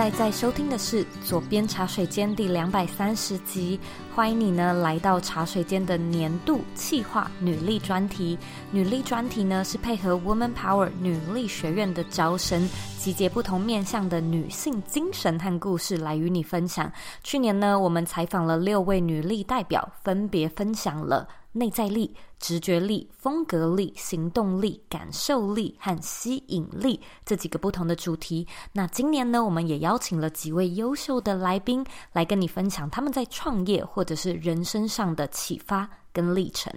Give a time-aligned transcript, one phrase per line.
[0.00, 3.78] 在在收听的是《左边茶水间》第两百三十集，
[4.14, 8.38] 欢迎你呢来到茶水间的年度企划女力专题。
[8.70, 12.66] 女力专题呢是配合 Woman Power 女力学院的招生，
[12.98, 16.90] 集结不同面向的女性精神和故事来与你分享。
[17.22, 21.28] 去年呢，我们采访了六位女力代表，分别分享了。
[21.52, 28.46] 内在力、直觉力、风格力、行动力、感受力和吸引力这几个不同的主题。
[28.72, 36.72] 那今年呢，我们也邀请了几位优秀的来宾来跟你分享他们在创业或者是人生上的启发跟历程。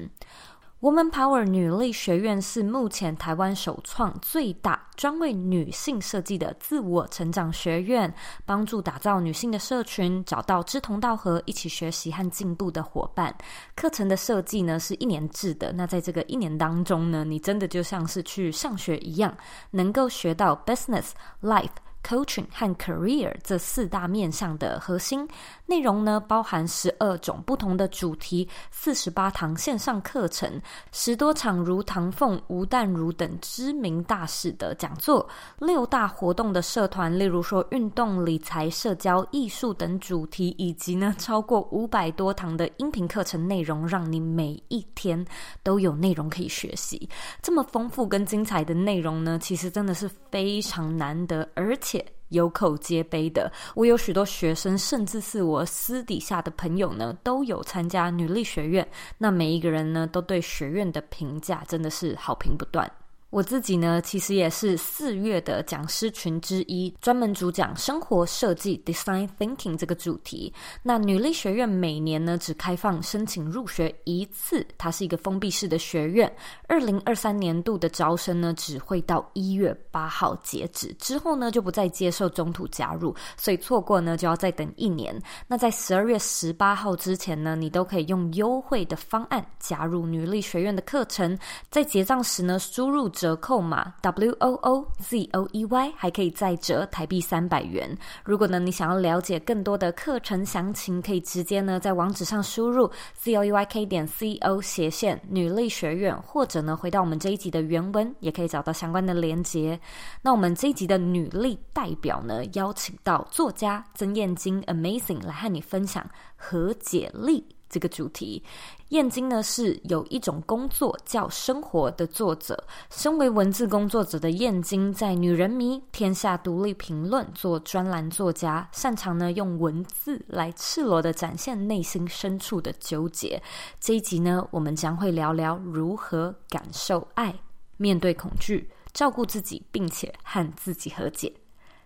[0.83, 8.13] Woman Power 女力学院是目前台湾首创最大专为女性设计的自我成长学院，
[8.45, 13.33] 帮助打造女性的社群，找到志同道合、一起学习和进步的伙伴。
[13.77, 19.33] 课程的设计呢是一年制的，那在这个一年当中呢，你真的就像是去上学一样，
[19.71, 21.69] 能够学到 Business Life。
[22.03, 25.25] Coaching 和 Career 这四大面向的核心
[25.65, 35.25] 内容呢，包含十二种不同的主题，四十八堂线上课程，十多场如唐凤、吴淡如等知名大使的讲座，
[35.59, 45.25] 六大活动的社团，例如说运动、理财、社交、艺术等主题，以及呢超过五百多堂的音频课程内容，让你每一天
[45.63, 47.09] 都有内容可以学习。
[47.41, 51.92] 这么丰富跟精彩的内容呢，其实真的是非常难得，而且。
[52.33, 58.85] 有口皆碑的，我有许多学生，甚至是我私底下的朋友呢，都有参加女力学院。
[59.17, 62.91] 那每一个人呢，都对学院的评价真的是好评不断。
[63.33, 70.53] 我自己呢，其实也是四月的讲师群之一，专门主讲生活设计 （Design Thinking） 这个主题。
[70.83, 76.31] 那女力学院每年呢，只开放申请入学一次，它是一个封闭式的学院。
[76.67, 85.19] 二零二三年度的招生呢，只会到一月八号截止，之后呢就不再接受中途加入，所以错过呢就要再等一年。
[85.47, 91.35] 那在十二月十八号之前呢，你都可以用优惠的方案加入女力学院的课程，
[91.71, 93.09] 在结账时呢，输入。
[93.23, 97.97] 折扣码 W O O Z O E Y 还可以再折台币三百元。
[98.25, 109.79] 如果呢你想要了解更多的课程详情，可以直接呢在网址上输入 Z O E Y K 点 C O 斜线女力学院，或者呢回到我们这一集的原文，也可以找到相关的连接。
[110.21, 116.05] 那我们这一集的女力代表呢，邀请到作家曾彦菁 Amazing 来和你分享
[116.35, 117.55] 和解力。
[117.73, 118.43] 这个主题，
[118.89, 122.63] 燕京呢是有一种工作叫生活的作者。
[122.91, 133.41] 身为文字工作者的燕京，在女人迷、天下独立评论做专栏作家，擅长呢用文字来赤裸的展现内心深处的纠结。
[133.79, 137.33] 这一集呢，我们将会聊聊如何感受爱、
[137.77, 141.33] 面对恐惧、照顾自己，并且和自己和解。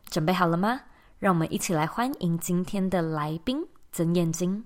[0.09, 0.81] 准备好了吗？
[1.17, 4.63] 让我们一起来欢迎今天的来宾曾燕京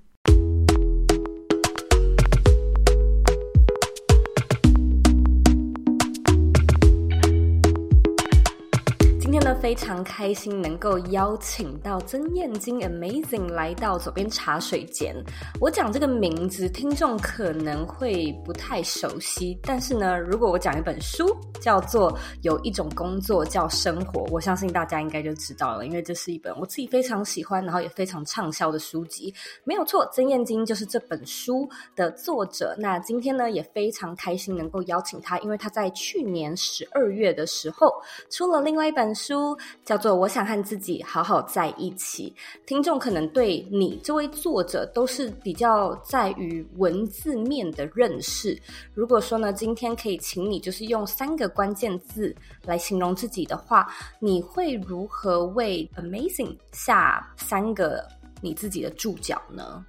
[9.31, 9.57] 今天呢。
[9.61, 15.15] 非常开心能够邀请到曾彦菁 Amazing 来到左边茶水间。
[15.59, 21.27] 我讲这个名字，听众可能会不太熟悉，但是呢，如果我讲一本书
[21.61, 22.11] 叫做
[22.41, 29.31] 《有一种工作叫生活》，我相信大家应该就知道了，因为这是一本我自己非常喜欢，然后也非常畅销的书籍。
[29.63, 32.75] 没有错，曾彦菁就是这本书的作者。
[32.79, 37.93] 那今天呢，也非常开心能够邀请他，因为他在去年十二月的时候
[38.31, 39.57] 出了另外一本书。
[39.85, 42.33] 叫做我想和自己好好在一起。
[42.65, 48.59] 听众可能对你这位作者都是比较在于文字面的认识。
[48.93, 53.87] 如果说呢，今天可以请你就是用三个关键字来形容自己的话，
[54.19, 58.05] 你会如何为 Amazing 下三个
[58.41, 59.85] 你自己的注脚呢？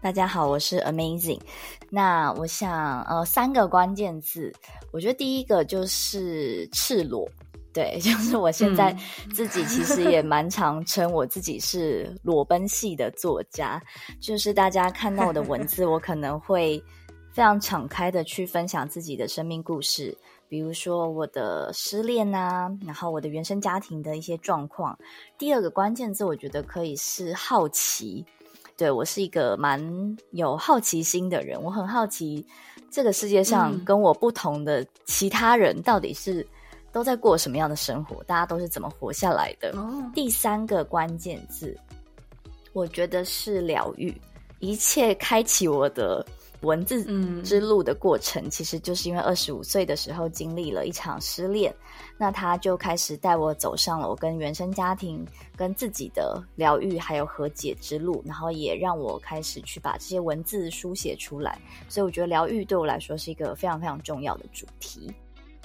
[0.00, 1.40] 大家好，我是 Amazing。
[1.88, 4.52] 那我想呃，三个关键字，
[4.92, 7.26] 我觉得第一个就是赤裸。
[7.74, 8.96] 对， 就是我现在
[9.34, 13.82] 自己其实也蛮常称我自己是裸奔系的作家，
[14.20, 16.80] 就是大家看到我的文字，我可能会
[17.32, 20.16] 非常敞开的去分享自己的生命故事，
[20.48, 24.96] 比如说我的失恋啊，然后我的原生家庭的一些状况。
[25.36, 28.24] 第二个关键字，我觉得可以是好奇，
[28.76, 32.46] 对，我是一个蛮有好奇心的人，我很好奇
[32.88, 36.46] 这个世界上跟我不同的其他人到底是。
[36.94, 39.76] 都在过什么样的生活，大家都是怎么活下来的。
[39.76, 41.76] 哦、第三个关键字，
[42.72, 44.14] 我觉得是疗愈，
[44.60, 46.24] 一切开启我的。
[46.60, 47.04] 文字
[47.42, 51.70] 之路的过程，嗯、其实就是因为二十五岁的时候经历了一场失恋，
[52.16, 55.22] 那他就开始带我走上了我跟原生家庭、
[55.58, 61.60] 跟自己的疗愈还有和解之路，然后也让我开始去把这些文字书写出来。
[61.86, 65.12] 所以我觉得疗愈对我来说是一个非常非常重要的主题。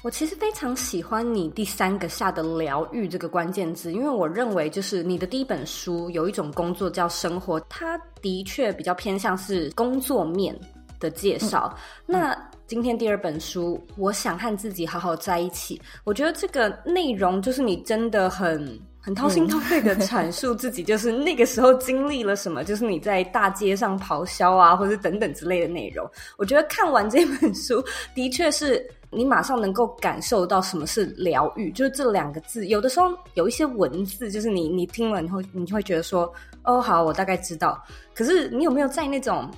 [0.01, 10.57] 我其实非常喜欢你第三个下的“疗愈”这个关键字，因为我认为就是你的第一本书有一种工作叫生活，它的确比较偏向是工作面。
[10.99, 11.73] 的介绍。
[12.07, 15.81] 嗯、那今天第二本书，我想和自己好好在一起。
[16.03, 18.77] 我觉得这个内容就是你真的很
[19.09, 26.07] 很掏心掏肺的阐述自己，就是那个时候经历了什么，就是你在大街上咆哮啊，或者等等之类的内容。
[26.37, 27.83] 我觉得看完这本书，
[28.13, 32.67] 的确是你马上能够感受到什么是疗愈，就是这两个字。
[32.67, 36.31] 有的时候有一些文字，就是你你听了以后，你就会觉得说，
[36.65, 37.83] 哦，好，我大概知道。
[38.13, 39.49] 可是你有没有在那种？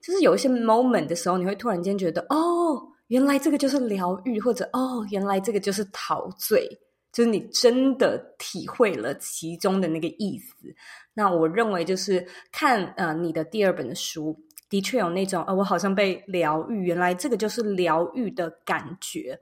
[0.00, 6.68] 就是有一些 moment 的时候，你会突然间觉得，哦，原来这个就是疗愈，或者哦，原来这个就是陶醉，
[7.12, 10.74] 就是你真的体会了其中的那个意思。
[11.14, 14.36] 那我认为，就是看呃你的第二本书，
[14.68, 19.38] 的确有那种，呃，我好像被疗愈，原来这个就是疗愈的感觉。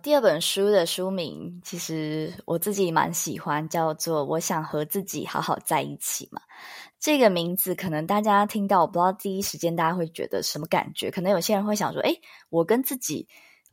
[0.00, 6.40] 第二本书的书名，其实我自己蛮喜欢，叫做《我想和自己好好在一起》嘛。
[7.00, 11.10] 这个名字可能大家听到，我不知道第一时间大家会觉得什么感觉？
[11.10, 13.26] 可能有些人会想说：“诶，我跟自己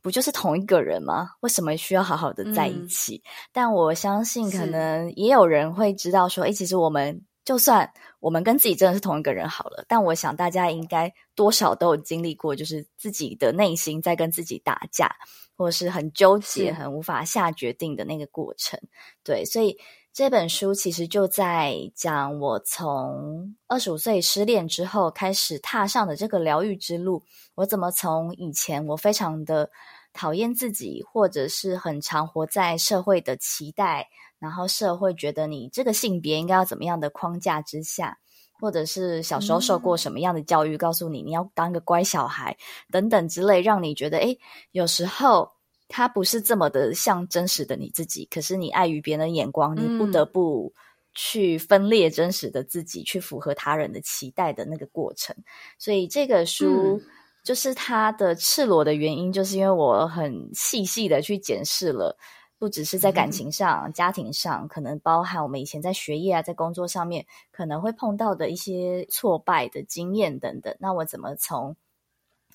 [0.06, 1.30] 不就是同一个人吗？
[1.40, 15.10] 为什么需要好好的在一起？”嗯、但我相信，可能也有人会知道说：“诶，其实我们就算我们跟自己真的是同一个人好了。”但我想大家应该多少都有经历过，就是自己的内心在跟自己打架，
[15.56, 18.78] 或者是很纠结、很无法下决定的那个过程。
[19.24, 19.76] 对，所以。
[20.16, 27.22] 这本书其实就在讲我从二十五岁失恋之后开始踏上的这个疗愈之路。
[27.54, 29.70] 我怎么从以前我非常的
[30.16, 34.08] 讨厌自己，或者是很常活在社会的期待，
[34.40, 38.18] 然后社会觉得你这个性别应该要怎么样的框架之下，
[38.60, 42.56] 或者是小时候受过什么样的教育，告诉你你要当个乖小孩
[42.90, 44.38] 等等之类，让你觉得诶，
[44.72, 45.54] 有时候。
[45.88, 50.74] 他不是这么的像真实的你自己，可是你碍于别人的眼光，你不得不
[51.14, 55.36] 去分裂真实的自己，嗯、去符合他人的期待的那个过程。
[55.78, 57.00] 所以这个书
[57.46, 62.18] 就是它的赤裸的原因，就是因为我很细细的去检视了，
[62.58, 70.74] 不只是在感情上、嗯、家庭上，可能包含我们以前在学业啊、在工作上面可能会碰到的一些挫败的经验等等。
[70.80, 71.76] 那我怎么从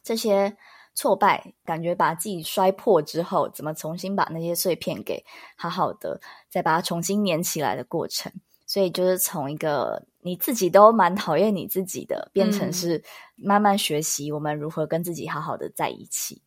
[0.03, 0.57] 这些
[0.93, 5.23] 挫败，感觉把自己摔破之后，怎么重新把那些碎片给
[5.55, 8.29] 好好的再把它重新粘起来的过程。
[8.67, 13.01] 所以就是从一个你自己都蛮讨厌你自己的，变成是
[13.35, 16.41] 慢慢学习我们如何跟自己好好的在一起。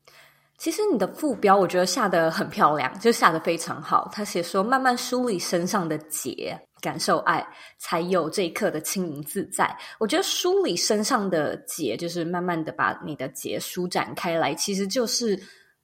[0.56, 4.09] 其实你的副标我觉得下得很漂亮，就下得非常好。
[4.12, 6.59] 他写说慢慢梳理身上的结。
[6.81, 7.43] 感受爱，
[7.79, 9.75] 才有这一刻的轻盈自在。
[9.99, 15.35] 我觉得梳理身上的结，就是慢慢的把你的结舒展开来，其实就是，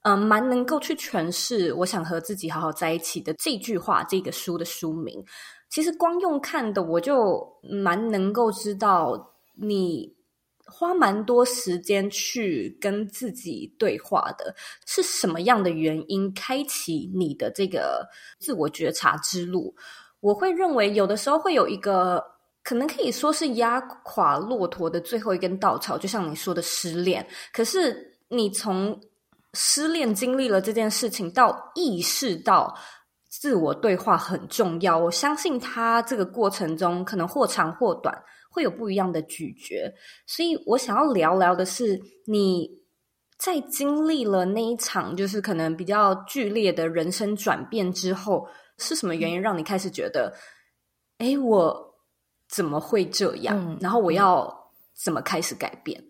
[0.03, 4.03] 嗯、呃，蛮能够去诠释“我想和自己好好在一起”的这句话。
[4.03, 5.25] 这个书的书名，
[5.71, 10.13] 其实光用看的，我就蛮能够知道你
[10.65, 14.53] 花蛮多时间去跟自己对话的，
[14.85, 18.05] 是什么样的原因开启你的这个
[18.37, 19.73] 自我觉察之路。
[20.19, 22.23] 我会认为，有的时候会有一个
[22.63, 27.25] 可能可以说是压垮骆驼的最后一根稻草，就像你说的失恋。
[27.53, 28.99] 可是你从
[29.53, 32.77] 失恋经历了这件事情，到意识到
[33.31, 38.15] 自我对话很重要，我相信他这个过程中可能或长或短，
[38.51, 39.91] 会有不一样的咀嚼。
[40.27, 42.69] 所以我想要聊聊的是，你
[43.37, 48.47] 在经历了那一场就是可能比较剧烈的人生转变之后。
[48.77, 50.33] 是什么原因让你开始觉得，
[51.19, 51.93] 哎，我
[52.49, 53.55] 怎么会这样？
[53.55, 56.03] 嗯，然后我要怎么开始改变？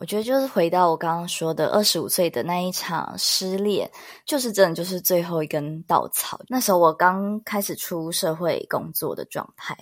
[0.00, 3.90] 我觉得就是回到我刚刚说的，二十五岁的那一场失恋，
[4.24, 6.40] 就是真的就是最后一根稻草。
[6.48, 9.76] 那时候我刚开始出社会工作的状态，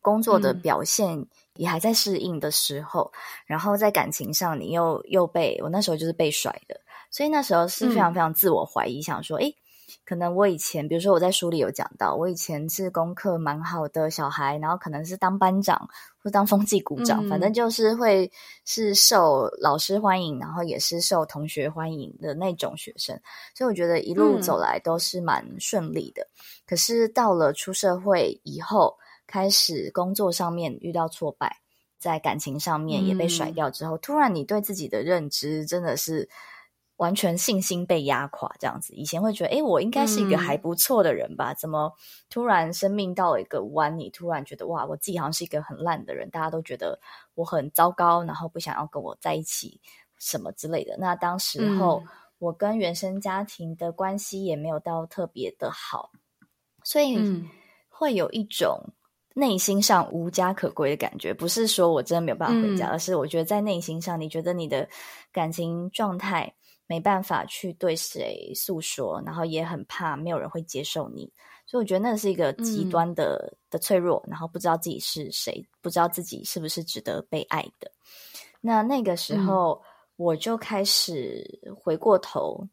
[0.00, 1.26] 工作的表现
[1.56, 9.56] 也还在适应的时候，嗯，然后在感情上你又又被我那时候就是被甩的，所以那时候是非常非常自我怀疑，嗯，想说，诶。
[10.06, 15.88] 可能我以前，比如说我在书里有讲到，我以前是功课蛮好的小孩，然后可能是当班长
[16.24, 18.32] 或当风纪鼓掌，嗯、反正就是会
[18.64, 23.14] 是受老师欢迎，然后也是受同学欢迎的那种学生。
[23.54, 26.22] 所以我觉得一路走来都是蛮顺利的。
[26.22, 26.32] 嗯、
[26.66, 31.58] 可是到了出社会以后，开始工作上面遇到挫败，
[32.00, 36.26] 在感情上面也被甩掉之后，嗯、突然你对自己的认知真的是。
[36.96, 38.94] 完全信心被压垮，这样子。
[38.94, 41.52] 以前会觉得，诶，我应该是一个还不错的人吧？
[41.52, 41.92] 嗯、怎么
[42.30, 47.00] 突然生命到了一个弯，你突然觉得，哇，我自己好像是一个很烂的人，大家都觉得
[47.34, 49.80] 我很糟糕，然后不想要跟我在一起，
[50.18, 50.96] 什么之类的。
[50.96, 52.08] 那当时候，嗯、
[52.38, 56.12] 我跟原生家庭的关系也没有到特别的好，
[56.84, 57.18] 所以
[57.88, 58.78] 会有一种
[59.34, 61.34] 内心上无家可归的感觉。
[61.34, 64.88] 不是说我真的没有办法回家，嗯、而是我觉得在内心上，你觉得你的
[65.32, 66.54] 感情状态。
[66.86, 71.32] 没办法去对谁诉说，然后也很怕没有人会接受你，
[71.66, 77.90] 所以我觉得那是一个极端的、嗯、的脆弱，然后不知道自己是谁，不知道自己是不是值得被爱的。
[78.60, 79.82] 那那个时候，
[80.16, 82.70] 我就开始回过头，嗯、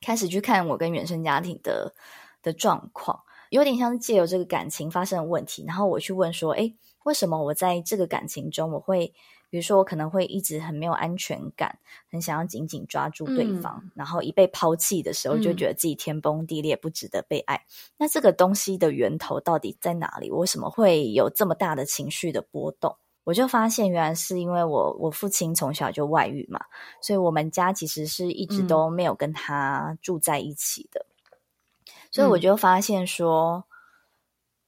[0.00, 1.94] 开始去看我跟原生家庭的
[2.42, 6.74] 的状况，有点像是借由这个感情发生的问题，然后我去问说：诶，
[7.04, 9.14] 为什么我在这个感情中我会？
[9.52, 11.78] 比如说，我可能会一直很没有安全感，
[12.10, 17.56] 很想要紧紧抓住对方，嗯、然后一被抛弃的时候，就觉得自己天崩地裂，不值得被爱。
[17.56, 17.68] 嗯、
[17.98, 20.30] 那这个东西的源头到底在哪里？
[20.30, 22.96] 我为什么会有这么大的情绪的波动？
[23.24, 26.58] 我就发现，原来是因为我我父亲从小就外遇嘛，
[27.02, 31.04] 所以我们家其实是一直都没有跟他住在一起的。
[31.04, 33.62] 嗯、所以我就发现说。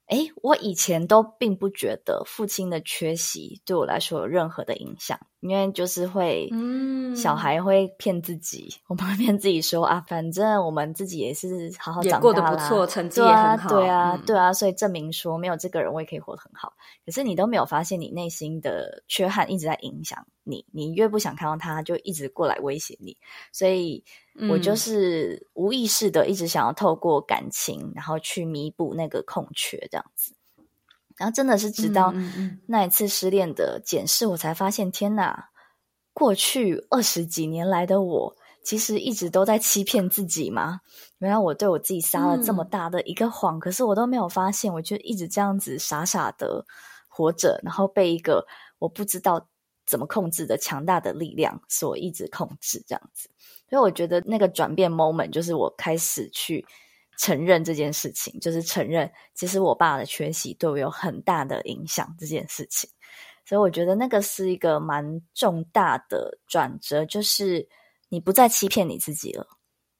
[0.08, 16.72] 诶，我以前都并不觉得父亲的缺席对我来说有任何的影响，因为就是会，嗯，小孩会骗自己，嗯、我们会骗自己说啊，反正我们自己也是好好长过得不错，成绩也很好，对啊，对啊，嗯、对啊，所以证明说没有这个人，我也可以活得很好。
[17.04, 23.16] 可是你都没有发现，你内心的缺憾一直在影响你，你越不想看到他，就一直过来威胁你，
[23.52, 24.02] 所以。
[24.50, 30.33] 我就是无意识的一直想要透过感情，然后去弥补那个空缺，这样子。
[31.16, 32.12] 然后真的是直到
[32.66, 35.50] 那一次失恋的检视，我才发现，天哪！
[36.12, 40.80] 过去二十几年来的我，其实一直都在欺骗自己嘛？
[41.18, 46.64] 原来我对我自己撒了这么大的一个谎，可是我都没有发现，我就一直这样子傻傻的
[47.08, 48.46] 活着，然后被一个
[48.78, 49.48] 我不知道
[49.84, 53.28] 怎么控制的强大的力量所一直控制，这样子。
[53.68, 56.64] 所以我觉得那个转变 moment 就是我开始去
[57.16, 62.88] 承认这件事情，就是承认其实我爸的缺席对我有很大的影响这件事情。
[63.44, 67.68] 所以我觉得那个是一个蛮重大的转折，就是
[68.08, 69.46] 你不再欺骗你自己了，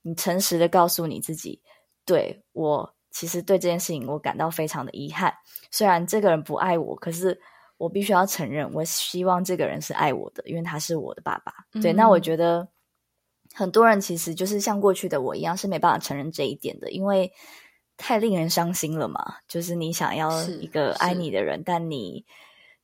[0.02, 1.60] 你诚实的告诉你自己，
[2.04, 5.34] 对，我其实对这件事情我感到非常的遗憾。
[5.70, 7.38] 虽然这个人不爱我，可是
[7.76, 11.52] 我必须要承认，我希望这个人是爱我的，因为他是我的爸爸。
[11.82, 12.66] 对，嗯、那我觉得。
[13.56, 17.32] 很多人其实就是像过去的我一样，是没办法承认这一点的，因为
[17.96, 19.36] 太令人伤心了嘛。
[19.46, 22.26] 就是你想要一个爱你的人，但你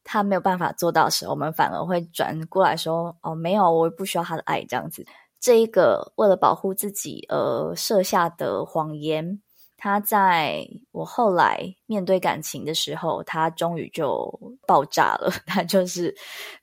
[0.04, 5.04] 他没有办法做到的时候，我们反而会转过来说：“哦，没有，我不需要他的爱。”这样子，
[5.40, 9.42] 这一个为了保护自己而设下的谎言，
[9.76, 14.32] 他在我后来面对感情的时候，他终于就
[14.68, 15.32] 爆炸了。
[15.46, 16.14] 他就是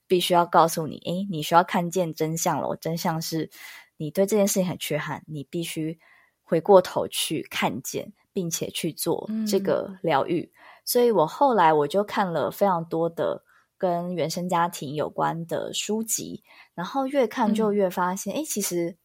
[0.08, 3.50] 必须要告诉你：“诶，你需要看见真相了。”我真相是。
[3.98, 6.00] 你对这件事情很缺憾，你必须
[6.44, 10.42] 回过头去看见，并且去做这个疗愈。
[10.42, 10.52] 嗯、
[10.86, 13.44] 所以我后来我就看了非常多的
[13.78, 18.98] 跟原生家庭有关的书籍，然后越看就越发现，哎、嗯，其实。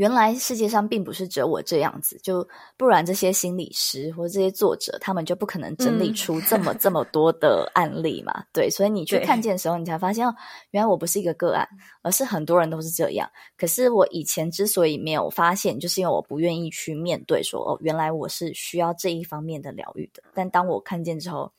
[0.00, 2.46] 原来世界上并不是只有我这样子，就
[2.78, 8.42] 不然这些心理师或者这些作者，他们就不可能整理出这么、 嗯、这么多的案例嘛。
[8.50, 10.34] 对，所以你去看见的时候，你才发现哦，
[10.70, 11.68] 原来我不是一个个案，
[12.00, 13.28] 而是很多人都是这样。
[13.58, 20.22] 可是我以前之所以没有发现，就是因为我不愿意去面对说，说哦，原来我是需要这一方面的疗愈的。
[20.32, 21.52] 但当我看见之后，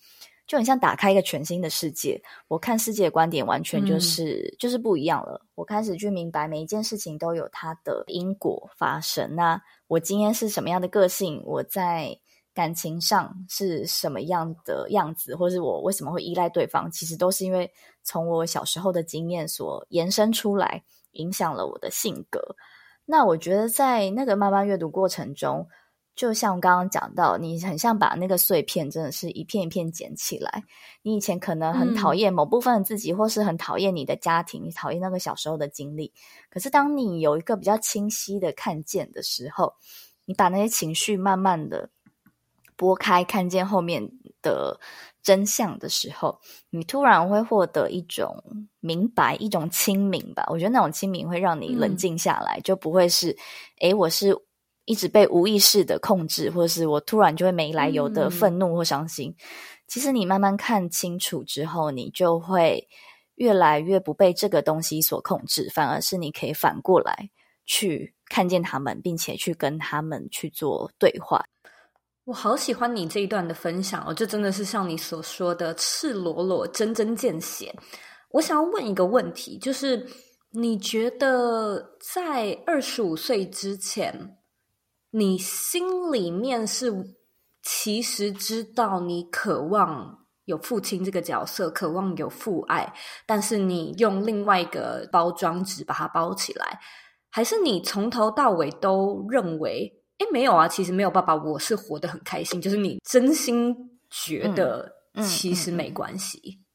[0.52, 5.46] 就很像打开一个全新的世界，我看世界的观点完全就是、嗯、就是不一样了。
[5.56, 9.34] 我开始去明白每一件事情都有它的因果发生。
[9.34, 11.42] 那我今天是什么样的个性？
[11.46, 12.20] 我在
[12.54, 15.38] 感情上是什么样的样子？
[15.38, 16.92] 或是我为什么会依赖对方？
[16.92, 17.72] 其实都是因为
[18.04, 22.58] 从我小时候的经验所延伸出来，影响了我的性格。
[23.06, 25.66] 那我觉得在那个慢慢阅读过程中。
[26.22, 30.64] 就像我刚刚讲到，你很像把那个碎片，真的是一片一片捡起来。
[31.02, 36.14] 你以前可能很讨厌某部分的自己，嗯、或是很讨厌你的家庭，你讨厌那个小时候的经历。
[36.52, 39.74] 可是当你有一个比较清晰的看见的时候，
[40.26, 41.90] 你把那些情绪慢慢的
[42.76, 44.08] 拨开，看见后面
[44.44, 44.80] 的
[45.24, 48.44] 真相的时候，你突然会获得一种
[48.80, 50.46] 明白，一种清明吧。
[50.52, 53.36] 我觉得那种清明会让你冷静下来，嗯、就不会是，
[53.80, 54.38] 诶，我是
[54.92, 59.30] 一直被无意识的控制，或者是我突然就会没来由的愤怒或伤心。
[59.30, 59.36] 嗯、
[59.88, 62.86] 其实你慢慢看清楚之后，你就会
[63.36, 67.30] 越来越不被这个东西所控制，反而是你可以反过来
[67.66, 71.42] 去看见他们，并且去跟他们去做对话。
[72.26, 77.74] 我好喜欢你这一段的分享哦，这真的是像你所说的赤裸裸、针针见血。
[78.32, 80.06] 我想要问一个问题，就是
[80.52, 84.38] 你觉得在二十五岁之前，
[85.12, 86.92] 你心里面是
[87.62, 92.92] 其实知道你渴望有父亲这个角色，渴望有父爱，
[93.26, 96.80] 但是你用另外一个包装纸把它包起来，
[97.30, 99.92] 还是你从头到尾都认为？
[100.18, 102.62] 诶，没有啊，其实没有爸爸，我是活得很开心。
[102.62, 103.76] 就是你真心
[104.10, 104.92] 觉得，
[105.24, 106.40] 其实没关系。
[106.46, 106.66] 嗯嗯嗯。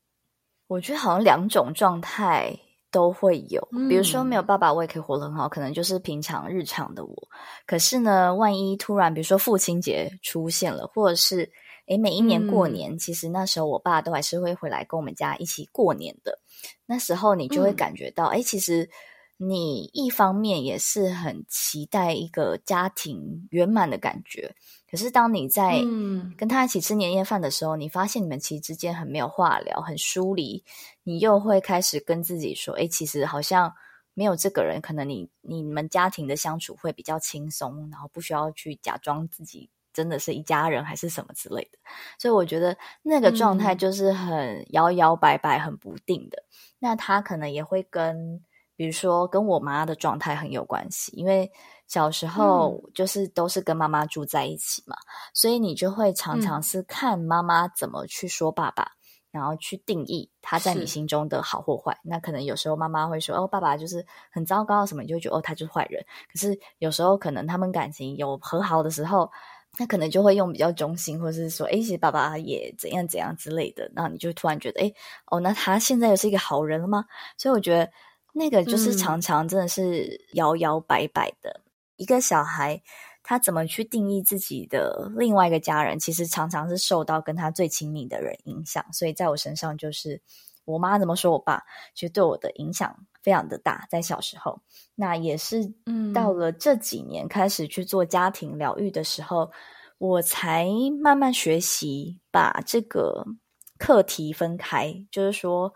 [0.67, 2.59] 我觉得好像两种状态
[2.91, 3.61] 都会有。
[3.89, 7.29] 比如说没有爸爸，我也可以活得很好，可能就是平常日常的我。
[7.67, 11.51] 可是呢，万一突然比如说父亲节出现了，或者是
[11.87, 16.39] 诶，每一年过年，嗯，其实那时候我爸都还是会回来跟我们家一起过年的。
[16.87, 18.89] 那时候你就会感觉到，诶，其实。
[19.39, 24.55] 你一方面也是很期待一个家庭圆满的感觉，
[24.91, 25.83] 可是当你在
[26.39, 30.65] 跟他一起吃年夜饭的时候，嗯、你发现你们其实之间很没有话聊，很疏离，
[31.03, 33.75] 你又会开始跟自己说：“诶，其实好像
[34.15, 41.79] 没有这个人，可能你你们家庭的相处会比较轻松，然后不需要去假装自己真的是一家人还是什么之类的。”
[42.19, 46.43] 所以我觉得那个状态就是很摇摇摆摆、很不定的。
[46.79, 48.41] 那他可能也会跟。
[48.77, 51.51] 比如说，跟我妈的状态很有关系，因为
[51.87, 58.89] 小时候就是都是跟妈妈住在一起嘛，嗯、所以你就会常常是看妈妈怎么去说爸爸，嗯、
[59.31, 61.99] 然后去定义他在你心中的好或坏。
[62.03, 69.31] 那可能有时候妈妈会说：“哦，爸爸就是很糟糕什么”，你就会觉得：“哦，他就是坏人。”可是有时候可能他们感情有和好的时候，
[69.79, 74.95] 那可能就会用比较中性，或者是说：“诶，其实爸爸也怎样怎样之类的。”然后你就突然觉得：“诶，
[75.31, 77.07] 哦，那他现在又是一个好人了吗？”
[77.39, 77.91] 所以我觉得。
[78.39, 82.83] 那个就是常常真的是摇摇摆摆的、嗯、一个小孩，
[83.23, 88.85] 他怎么去定义自己的另外一个家人，其实常常是受到跟他最亲密的人影响。
[88.93, 90.21] 所以在我身上，就是
[90.67, 91.63] 我妈怎么说我爸，
[91.95, 93.87] 其实对我的影响非常的大。
[93.89, 94.61] 在小时候，
[94.95, 95.73] 那也是
[96.15, 99.51] 到了这几年开始去做家庭疗愈的时候，嗯、
[99.97, 100.69] 我才
[101.01, 103.25] 慢慢学习把这个
[103.79, 105.73] 课题分开，就是说。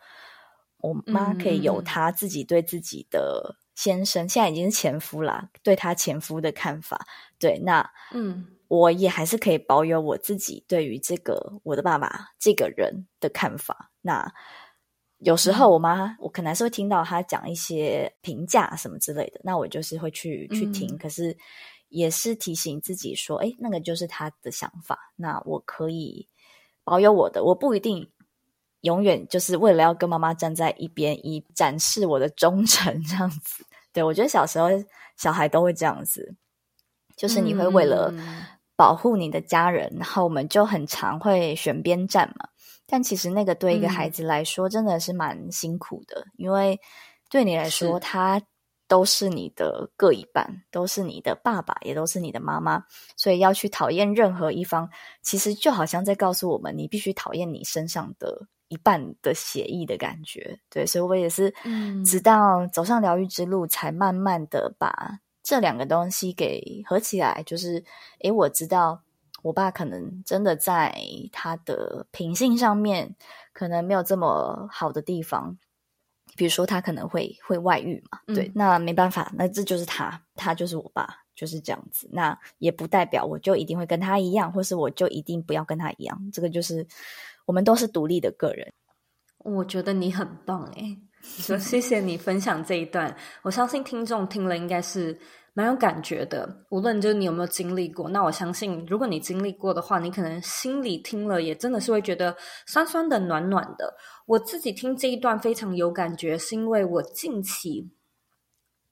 [0.82, 7.06] 我妈可以有她自己对自己的先生，嗯、现在已经是前夫啦，对她前夫的看法。
[7.38, 13.90] 对，那嗯，我也还是可以保有我自己对于这个我的爸爸这个人的看法。
[14.02, 14.32] 那
[15.18, 21.36] 有时候我妈，嗯、我可能还是会听到她讲一些评价什么之类的，那我就是会去去听，嗯、可是
[21.88, 26.26] 也是提醒自己说，哎，那个就是她的想法，那我可以
[26.84, 28.10] 保有我的，我不一定。
[28.82, 33.64] 永远就是为了要跟妈妈站在一边，以展示我的忠诚，这样子。
[33.92, 34.68] 对，我觉得小时候
[35.16, 36.34] 小孩都会这样子，
[37.16, 38.12] 就是你会为了
[38.76, 42.48] 保护你的家人，嗯、然后我们就很常会选边站嘛。
[42.86, 46.80] 但其实那个对一个孩子来说真的是蛮辛苦的，嗯、因为
[47.28, 48.40] 对你来说，他
[48.88, 52.84] 都是你的各一半，都是你的爸爸，也都是你的妈妈，
[53.16, 54.88] 所以要去讨厌任何一方，
[55.22, 58.48] 其实就好像在告诉我们，你必须讨厌你身上的。
[58.70, 61.52] 一半的血意的感觉，对，所以我也是，
[62.06, 67.42] 直到走上疗愈之路，才慢慢的把这两个东西给合起来。
[67.44, 67.84] 就是，
[68.20, 69.02] 诶，我知道
[69.42, 70.94] 我爸可能真的在
[71.32, 73.16] 他的品性上面，
[73.52, 75.58] 可能没有这么好的地方，
[76.36, 82.06] 比如说他可能会会外遇嘛，对，嗯、那没办法，那这就是他，他就是我爸，就是这样子。
[82.12, 86.86] 那也不代表我就一定会跟他一样，或是我就一定不要跟他一样，这个就是。
[87.46, 88.72] 我们都是独立的个人，
[89.38, 95.18] 我觉得你很棒诶，说谢谢你分享这一段，我相信听众听了应该是
[95.52, 96.64] 蛮有感觉的。
[96.68, 103.92] 无论就是你有没有经历过，那我相信如果你经历过的话，你可能心里听了也真的是会觉得酸酸的、暖暖的。
[104.26, 107.90] 我自己听这一段非常有感觉，是因为我近期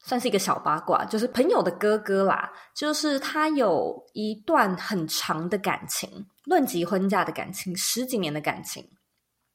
[0.08, 6.08] 算是一个小八卦，就是朋友的哥哥啦，就是他有一段很长的感情。
[6.46, 8.82] 论及婚嫁的感情，十几年的感情，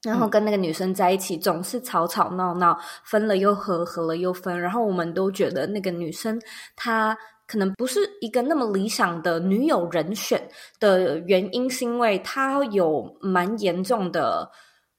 [0.03, 4.61] 然后跟那个女生在一起，总是吵吵闹闹，分了又合，合了又分。
[4.61, 6.39] 然后我们都觉得那个女生
[6.75, 10.47] 她可能不是一个那么理想的女友人选
[10.79, 14.51] 的原因，是因为他有蛮严重的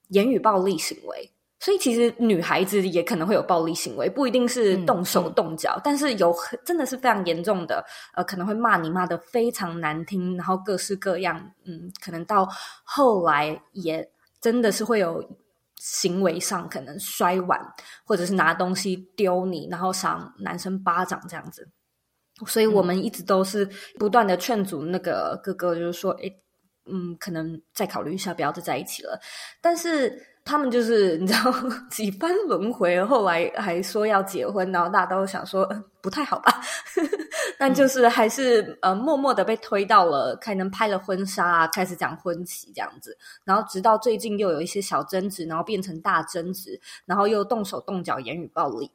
[0.08, 1.30] 言语暴力行为。
[1.64, 6.30] 所以其实女孩子也可能会有暴力行为，不一定是动手动脚，嗯嗯、但是有
[6.62, 12.46] 真的是非常严重的，呃，可能会骂你骂得非常难听，然后各式各样，嗯，可能到
[12.84, 14.06] 后来也
[14.42, 15.26] 真的是会有
[15.76, 17.58] 行为上可能摔碗，
[18.04, 21.66] 或者是拿东西丢你，然后赏男生巴掌这样子。
[22.46, 23.66] 所以我们一直都是
[23.98, 26.30] 不断的劝阻那个哥哥，就是说，诶，
[26.84, 29.18] 嗯，可能再考虑一下，不要再在一起了。
[29.62, 30.33] 但是。
[30.44, 31.52] 他们就是你知道
[31.90, 35.66] 几番轮回，后来还说要结婚，然后大家都想说
[36.02, 36.60] 不太好吧，
[37.58, 48.90] 但就是还是、呃默默的被推到了可能拍了婚纱啊，开始讲婚期这样子，然后直到最近又有一些小争执，然后变成大争执，然后又动手动脚，言语暴力。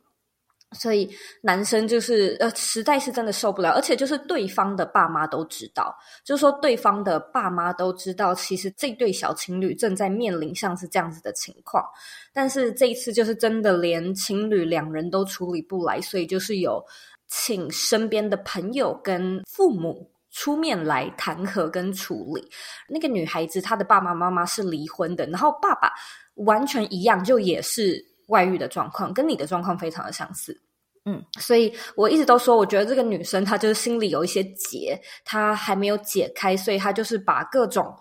[0.73, 1.10] 所以
[1.41, 11.84] 男生就是呃，实在是真的受不了，而且就是对方的爸妈都知道，就是说对方的爸妈都知道，其实这对小情侣正在面临像是这样子的情况，
[12.32, 16.79] 但是这一次就是真的连情侣两人都处理不来，所以就是有
[17.27, 22.47] 请身边的朋友跟父母出面来谈和跟处理。
[22.88, 25.91] 那个女孩子她的爸爸妈妈是离婚的，然后爸爸
[26.36, 28.08] 完全一样，就也是。
[28.29, 30.59] 外遇的状况跟你的状况非常的相似，
[31.05, 37.95] 嗯，所以我一直都说，我觉得这个女生她就是心里有一些结，她还没有解开，所以她就是把各种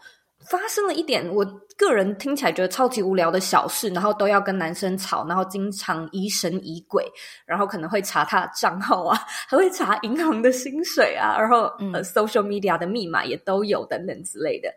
[0.49, 1.45] 发生了一点，我
[1.77, 7.05] 个人听起来觉得超级无聊的小事，然后都要跟男生吵，然后经常疑神疑鬼，
[7.47, 14.69] 然后可能会查他的账号啊，还 会查银行的薪水啊，然后、嗯、呃，social media 的密码也都有等等之类的，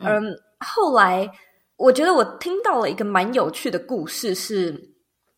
[0.00, 1.30] 嗯，嗯，后来
[1.76, 4.95] 我觉得我听到了一个蛮有趣的故事是。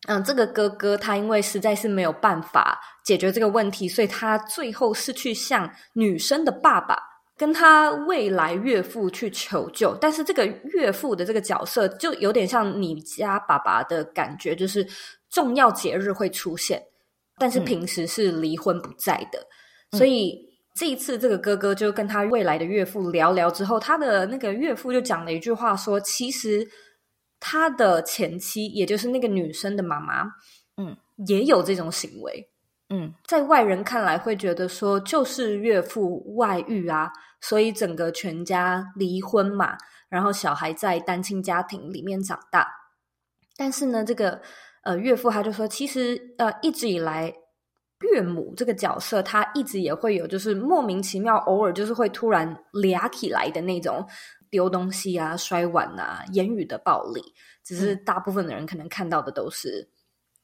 [0.09, 6.97] 嗯，这个哥哥他因为实在是没有办法解决这个问题，所以他最后是去向女生的爸爸
[7.37, 9.95] 跟他未来岳父去求救。
[10.01, 14.83] 但是这个岳父的这个角色就有点像你家爸爸的感觉，就是
[15.29, 16.81] 重要节日会出现，
[17.37, 19.39] 但是平时是离婚不在的。
[19.91, 20.35] 嗯、所以
[20.75, 26.67] 这一次这个哥哥就跟他未来的岳父聊聊之后，他的那个岳父就讲了一句话说：“其实。”
[27.39, 30.23] 他的前妻，也就是那个女生的妈妈，
[30.77, 30.97] 嗯，
[31.27, 32.49] 也有这种行为，
[32.89, 39.77] 嗯，在外人看来会觉得说，就是岳父外遇啊，所以整个全家离婚嘛，
[40.09, 42.67] 然后小孩在单亲家庭里面长大。
[43.55, 44.41] 但是呢，这个
[44.83, 47.33] 呃岳父他就说，其实呃一直以来
[48.11, 54.05] 岳母这个角色，他一直也会有，就是莫名其妙，偶尔就是会突然俩起来的那种。
[54.49, 57.21] 丢东西啊，摔碗啊，言语的暴力，
[57.63, 59.87] 只是大部分的人可能看到的都是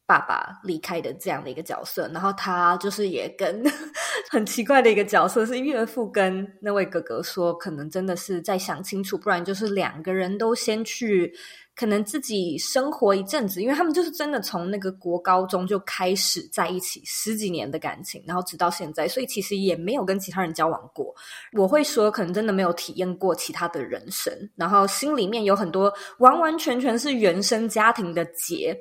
[0.05, 3.63] 爸爸离开的这样的一个角色，然后他就是也跟
[4.29, 11.33] 很奇怪的一个角色是岳父跟那位哥哥说，可能真的是再想清楚，不然就是两个人都先去。
[11.75, 21.13] 可能自己生活一阵子，因为他们就是真的从那个国高中就开始在一起十几年的感情，然后直到现在，所以其实也没有跟其他人交往过。
[21.51, 28.73] 我会说，可能真的没有体验过其他的人生，然后心里面有很多完完全全是原生家庭的结，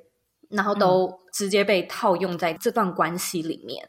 [0.48, 3.84] 然后都直接被套用在这段关系里面。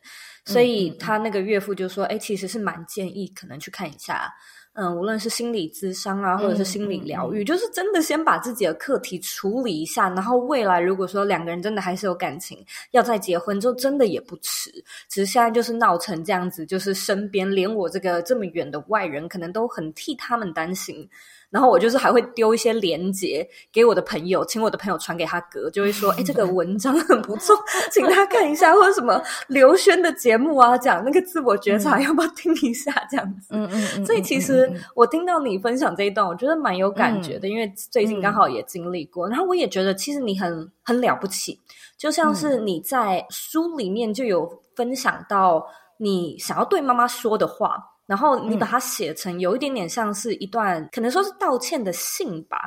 [0.47, 4.33] 嗯、所以他那个岳父就说：“哎，其实是蛮建议可能去看一下。”
[4.77, 14.69] 嗯，无论是心理咨商啊，或者是心理疗愈，就是真的先把自己的课题处理一下，然后未来如果说两个人真的还是有感情，要再结婚，就真的也不迟。
[15.09, 21.09] 只是现在就是闹成这样子，就是身边连我这个这么远的外人，可能都很替他们担心。
[21.49, 27.55] 然后我就是还会丢一些连结给我的朋友，请我的朋友传给他哥，就会说：“哎，这个文章很不错，
[27.91, 32.91] 请他看一下。”或者什么刘轩的节目啊，讲那个自我觉察，要不要听一下？
[33.09, 33.49] 这样子。
[33.51, 34.05] 嗯嗯嗯。
[34.05, 39.29] 所以其实我听到你分享这一段，我觉得蛮有感觉的，因为最近刚好也经历过。
[39.29, 41.59] 然后我也觉得，其实你很很了不起，
[41.97, 45.65] 就像是你在书里面就有分享到
[45.97, 47.94] 你想要对妈妈说的话。
[48.05, 52.59] 然后你把它写成有一点点像是一段，嗯、可能说是道歉的信吧。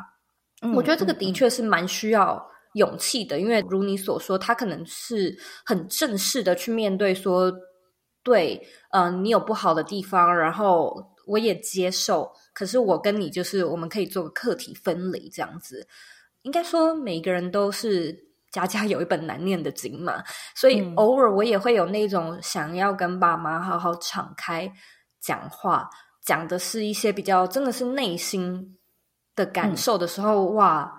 [0.62, 7.53] 嗯、我觉得这个的确是蛮需要勇气的，嗯、因为如你所说，他可能是很正式的去面对说，
[8.24, 12.29] 对，嗯、呃，你有不好的地方，然后我也接受。
[12.53, 15.87] 可是我跟你就是我们可以做个课题分离这样子。
[16.42, 18.16] 应该说每个人都是
[18.51, 20.24] 家家有一本难念的经嘛，
[20.57, 24.72] 所以偶尔我也会有那种想要跟爸妈好好敞开。
[25.29, 25.91] 讲话
[26.25, 28.79] 讲的是一些比较真的是内心
[29.37, 30.91] 的感受的时候，嗯、哇，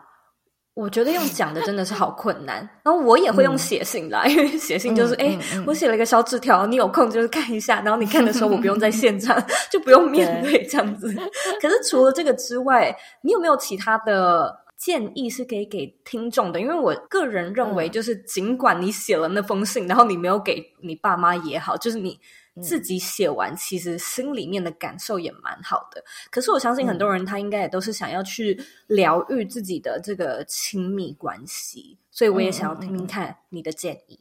[0.75, 9.35] 我觉得用讲的真的是好困难， 然后我也会用写信啦，嗯、因为写信就是，哎、嗯嗯嗯，我写了一个小纸条，你有空就是看一下，然后你看的时候我不用在现场，
[9.71, 11.11] 就不用面对这样子。
[11.59, 16.59] 可是除了这个之外，你有没有其他的建议是可以给听众的？
[16.59, 22.19] 因为我个人认为，就是尽管你写了那封信，然后你没有给你爸妈也好，就是你。
[22.61, 26.03] 自己写完，其实心里面的感受也蛮好的。
[26.29, 34.19] 可是我相信很多人他应该也都是想要去疗愈自己的这个亲密关系，所以我也想要听听看你的建议。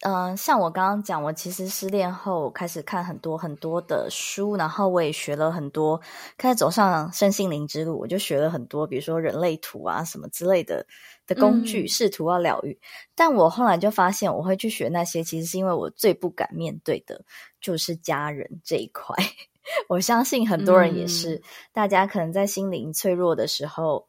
[0.00, 6.00] 嗯，呃，像我刚刚讲，我其实失恋后开始看很多很多的书，然后我也学了很多，
[6.36, 10.86] 开始走上身心灵之路，我就学了很多，比如说人类图啊什么之类的。
[11.26, 12.78] 的工具试图要疗愈，嗯，
[13.14, 17.24] 但我后来就发现，我会去学那些，其实是因为我最不敢面对的
[17.60, 19.16] 就是家人这一块。
[19.88, 24.06] 我相信很多人也是，嗯，大家可能在心灵脆弱的时候，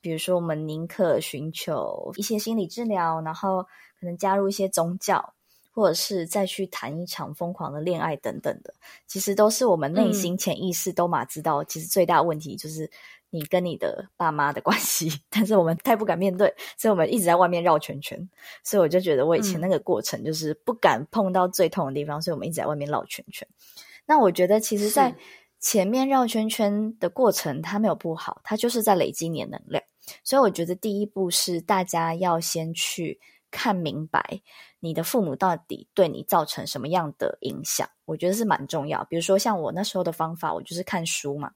[0.00, 3.62] 比如说我们宁可寻求一些心理治疗，然后
[4.00, 5.34] 可能加入一些宗教，
[5.72, 8.74] 或者是再去谈一场疯狂的恋爱等等的，
[9.06, 12.90] 其实都是我们内心潜意识都马知道，其实最大问题就是。
[13.30, 18.28] 你跟你的爸妈的关系，但是我们太不敢面对，所以我们一直在外面绕圈圈。
[18.62, 23.46] 所以我就觉得我以前那个过程就是不敢碰到最痛的地方，嗯、所以我们一直在外面绕圈圈。
[24.06, 25.14] 那我觉得其实，在
[25.58, 29.82] 前面绕圈圈的过程，它没有不好，它就是在累积你的能量。
[30.22, 33.18] 所以我觉得第一步是大家要先去
[33.50, 34.40] 看明白
[34.78, 39.02] 你的父母到底对你造成什么样的影响，我觉得是蛮重要。
[39.10, 41.50] 比如说像我那时候的方法，我就是看书嘛。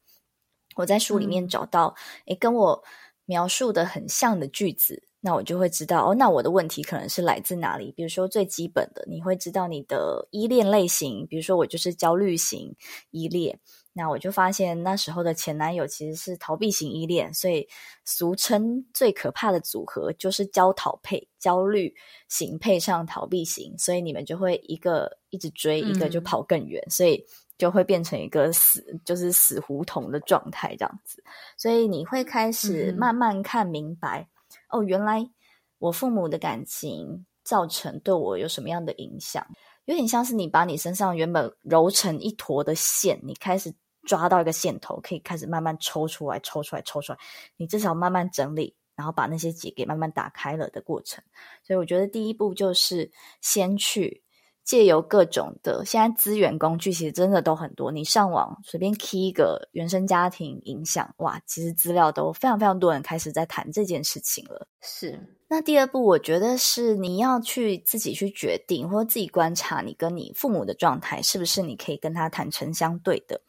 [0.76, 1.94] 我在书里面找到，
[2.26, 2.82] 诶，跟我
[3.26, 7.92] 描述的很像的句子，那我就会知道，哦，那我的问题可能是来自哪里？
[7.96, 12.74] 比如说最基本的，你会知道你的依恋类型，比如说我就是焦虑型
[13.10, 13.58] 依恋，
[13.92, 17.68] 那我就发现那时候的前男友其实是逃避型依恋，所以
[18.04, 21.94] 俗称最可怕的组合就是焦逃配，焦虑
[22.28, 27.24] 型配上逃避型，所以你们就会一个一直追，一个就跑更远，嗯、所以。
[27.60, 31.22] 就会变成一个死，就是死胡同的状态这样子，
[31.58, 34.26] 所以你会开始慢慢看明白，
[34.70, 35.30] 嗯、哦，原来
[35.78, 39.46] 我父母的感情造成对我有什么样的影响，
[39.84, 43.70] 有点像是你把你身上原本揉成一坨的线，你开始
[44.04, 47.18] 抓到一个线头，可以开始慢慢抽出来，抽出来，抽出来，
[47.58, 51.22] 你至少慢慢整理，然后把那些结给慢慢打开了的过程。
[51.62, 54.22] 所以我觉得第一步就是先去。
[54.70, 57.90] 借由各种的现在资源工具，其实真的都很多。
[57.90, 64.68] 你上网随便 key 一个原生家庭影响，哇，其实资料都非常非常多人开始在谈这件事情了。
[64.80, 65.18] 是。
[65.48, 73.40] 那第二步，我觉得是你要去自己去决定，或者自己观察你跟你父母的状态，是不是你可以跟他坦诚相对的。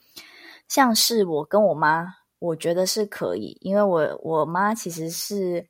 [0.67, 2.07] 像是我跟我妈，
[2.39, 5.67] 我觉得是可以，因为我我妈其实是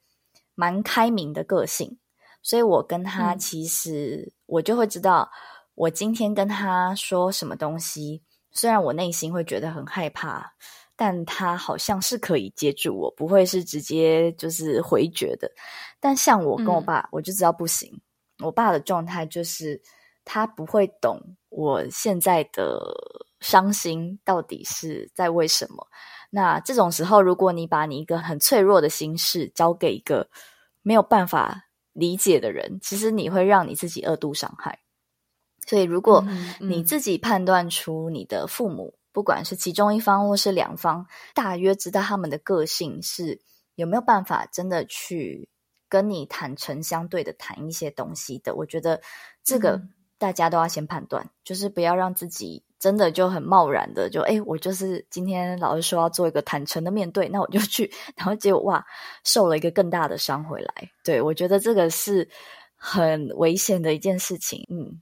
[0.55, 1.97] 蛮开明的个性。
[2.43, 5.31] 所以我跟她其实，我就会知道，
[5.75, 10.51] 我今天跟他说什么东西，虽然我内心会觉得很害怕，
[10.97, 15.49] 但他好像是可以接住我，不会是直接就是回绝的。
[16.01, 17.89] 但像我跟我爸，我就知道不行。
[18.43, 19.81] 我爸的状态就是，
[20.25, 22.77] 他不会懂我现在的
[23.39, 25.87] 伤心到底是在为什么。
[26.29, 30.29] 那这种时候，如果你把你一个很脆弱的心事交给一个
[30.81, 34.79] 没有办法理解的人，其实你会让你自己二度伤害。
[35.65, 36.25] 所以，如果
[36.59, 43.39] 你自己判断出你的父母，嗯嗯、不管是其中一方或是两方，大约知道他们的个性是
[43.75, 45.49] 有没有办法真的去
[45.87, 49.01] 跟你坦诚相对的谈一些东西的，我觉得
[49.43, 49.81] 这个
[50.17, 52.63] 大家都要先判断，嗯、就是不要让自己。
[52.81, 58.83] 真的就很贸然的，就诶，我就是今天老师说要做一个坦诚的面对，那我就去，然后结果哇，
[59.23, 60.89] 受了一个更大的伤回来。
[61.03, 62.27] 对，我觉得这个是
[62.75, 64.65] 很危险的一件事情。
[64.71, 64.99] 嗯，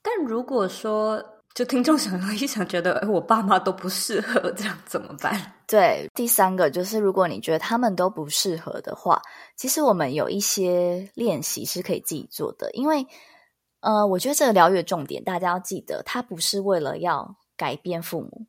[0.00, 1.20] 但如果说
[1.52, 5.36] 就听众想一想，觉得诶我爸妈都不适合，这样怎么办？
[5.66, 9.20] 对，第三个就是如果你觉得他们都不适合的话，
[9.56, 13.04] 其实我们有一些练习是可以自己做的，因为。
[13.80, 18.46] 呃，我觉得这个疗愈的重点，大家要记得，它不是为了要改变父母，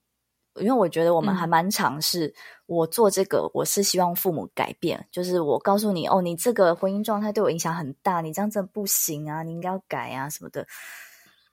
[0.59, 2.27] 因为我觉得我们还蛮尝试。
[2.27, 2.33] 嗯、
[2.65, 10.67] 我做这个，我是希望父母改变，就是我告诉你，哦，你这个婚姻状态对我影响很大，你这样真的不行啊，你应该要改啊什么的。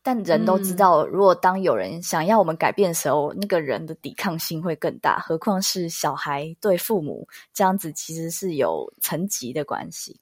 [0.02, 10.18] 但人都知道，如果当有人想要我们改变的时候，嗯、那个人的抵抗性会更大，何况是小孩对父母这样子，其实是有层级的关系。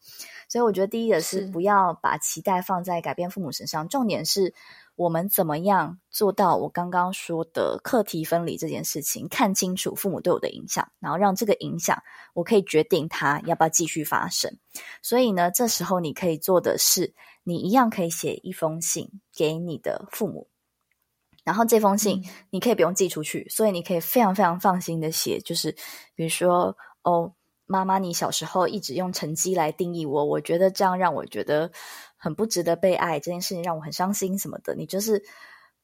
[0.49, 4.55] 所以我觉得第一个是不要把期待放在改变父母身上，重点是
[4.95, 9.29] 我们怎么样做到我刚刚说的课题分离这件事情？
[9.29, 12.01] 看清楚父母对我的影响，然后让这个影响
[12.33, 14.57] 我可以决定它要不要继续发生。
[15.03, 17.13] 所以呢，这时候你可以做的是，
[17.47, 20.49] 你一样可以写一封信给你的父母，
[21.45, 25.73] 然后这封信你可以不用寄出去，所以你可以非常非常放心的写，就是
[26.15, 27.33] 比如说哦。
[27.69, 31.73] 妈妈，你小时候一直用成绩来定义我，我觉得这样让我觉得
[32.17, 34.77] 很不值得被爱，这件事情让我很伤心什么的。
[34.77, 35.21] 你就是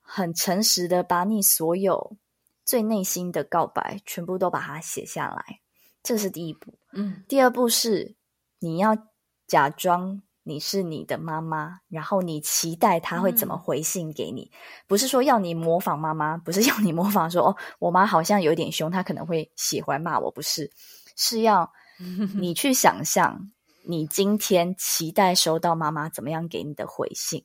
[0.01, 2.17] 很诚实的把你所有
[2.65, 5.59] 最内心的告白全部都把它写下来，
[6.05, 6.73] 这是第一步。
[6.93, 8.15] 嗯，第二步是
[8.61, 8.97] 你要
[9.49, 20.71] 假装你是你的妈妈，然后你期待他会怎么回信给你，嗯、不是说要你模仿妈妈，不是要你模仿说哦，我妈好像有点凶，她可能会喜欢骂我，不是。
[21.15, 21.71] 是要
[22.35, 23.51] 你 去想象，
[23.85, 27.45] 你今天期待收到妈妈怎么样给你的回信。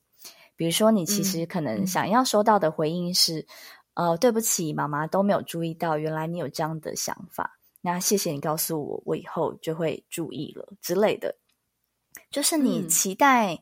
[0.56, 3.46] 比如说，你其实可能想要收到的回应是：
[3.94, 7.60] 嗯、呃，对不起，妈妈都没有注意到，原来你有这样的想法。
[7.82, 11.36] 那谢谢你告诉我，我以后就会注意了之类的。
[12.32, 13.60] 就是你期待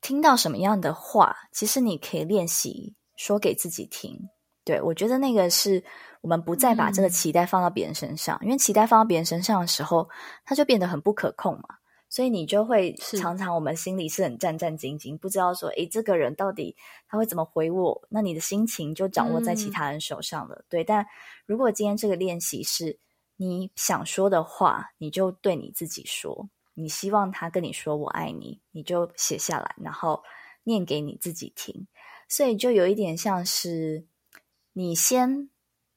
[0.00, 4.28] 听到什么样的话，嗯、其实你可以练习说给自己听。
[4.64, 5.84] 对，我觉得那个是。
[6.20, 10.08] 我们不再把这个期待放到别人身上，嗯、因为期待放到别人身上的时候，
[10.44, 11.76] 它就变得很不可控嘛。
[12.10, 16.74] 所以你就会常常我们心里是很战战兢兢，不知道说，诶，这个人到底
[17.06, 18.02] 他会怎么回我？
[18.10, 20.56] 那你的心情就掌握在其他人手上了。
[20.56, 21.06] 嗯、对，但
[21.46, 22.98] 如果今天这个练习是
[23.36, 30.22] 你想说的话，你就对你自己说，你希望他跟你说我爱你，你就写下来，然后
[30.64, 31.86] 念给你自己听。
[32.28, 34.06] 所以就有一点像是
[34.72, 35.50] 你先。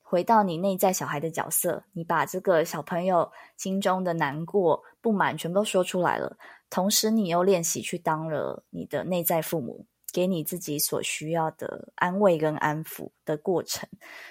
[0.04, 6.36] 回到你内在小孩的角色，你把这个小朋友心中的难过、不满全部都说出来了，
[6.70, 13.88] 同时你又练习去当了你的内在父母，给你自己所需要的安慰跟安抚的过程，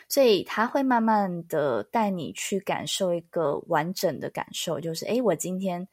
[0.07, 5.89] 所以他会慢慢的带你去感受一个完整的感受，就是诶，我今天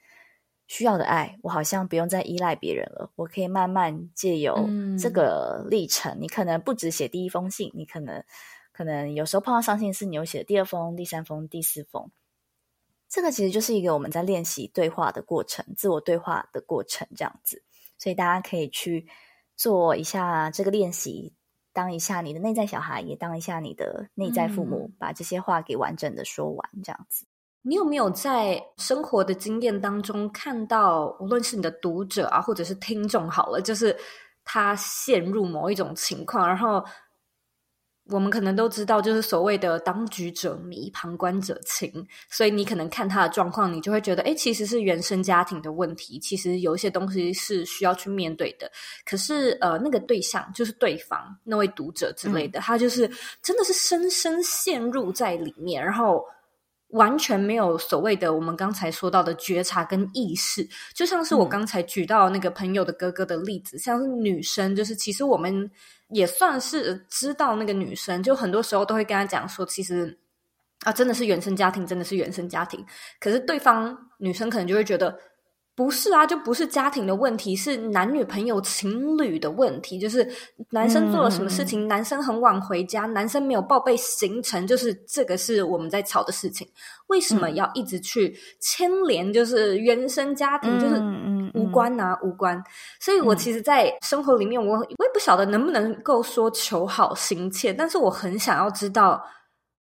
[0.67, 8.23] 需要的爱，我好像不用再依赖别人了，我可以慢慢借由这个历程，嗯、你可能不止写第一封信，你可能。
[8.73, 12.11] 可能有时候碰到伤心事，你又写第二封、第三封、第四封，
[13.09, 17.63] 这个其实就是一个我们在练习对话的过程，自我对话的过程，这样子。
[17.97, 19.07] 所以大家可以去
[19.55, 21.33] 做一下这个练习，
[21.73, 27.25] 当一下你的内在小孩，也当一下你的内在父母，嗯、把这些话给完整的说完，这样子。
[27.67, 33.95] 你有没有在生活的经验当中看到，无论是你的读者啊，或者是听众，好了，就是
[34.45, 36.83] 他陷入某一种情况，然后。
[38.09, 41.91] 我们可能都知道，就是所谓的当局者迷，旁观者清。
[42.29, 46.17] 所以你可能看他的状况，你就会觉得，诶，其实是原生家庭的问题。
[46.17, 48.71] 其实有一些东西是需要去面对的。
[49.05, 53.11] 可是，呃，那个对象就是对方那位读者之类的，嗯、他就是
[53.43, 56.23] 真的是深深陷入在里面，然后
[56.89, 60.67] 完全没有所谓的我们刚才说到的觉察跟意识。
[60.93, 65.69] 就像是我刚才举到那个朋友的哥哥的例子，嗯、像是女生，就是其实我们。
[66.11, 70.17] 也算是知道那个女生，就很多时候都会跟她讲说，其实
[70.85, 72.81] 啊，真的是原生家庭，真的是原生家庭。
[73.19, 75.19] 可是对方女生可能就会觉得，
[75.77, 79.99] 不是啊，就不是家庭的问题，是男女朋友情侣的问题。
[79.99, 80.27] 就是
[80.71, 86.67] 男生做了什么事情，嗯、男生很晚回家，男生没有报备行程，就是这个是我们在吵的事情。
[87.09, 89.31] 为什么要一直去牵连？
[89.31, 92.59] 就是原生家庭，嗯、就是无关啊，嗯、无关。
[92.99, 99.23] 所以我其实，在生活里面，我我也不晓得能不能够说求好心切，但是我很想要知道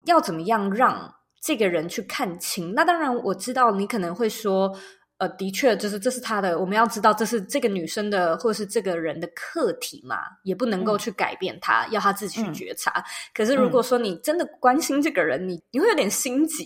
[0.05, 2.73] 要怎么样让这个人去看清。
[2.73, 4.75] 那当然，我知道你可能会说。
[5.19, 12.91] 呃，的确，就是这是他的，我们要知道这是这个女生的，或是这个人的课题嘛，也不能够去改变他，嗯、要他自己去觉察。
[12.99, 16.65] 嗯、可是如果说你真的关心这个人，你你会有点心急，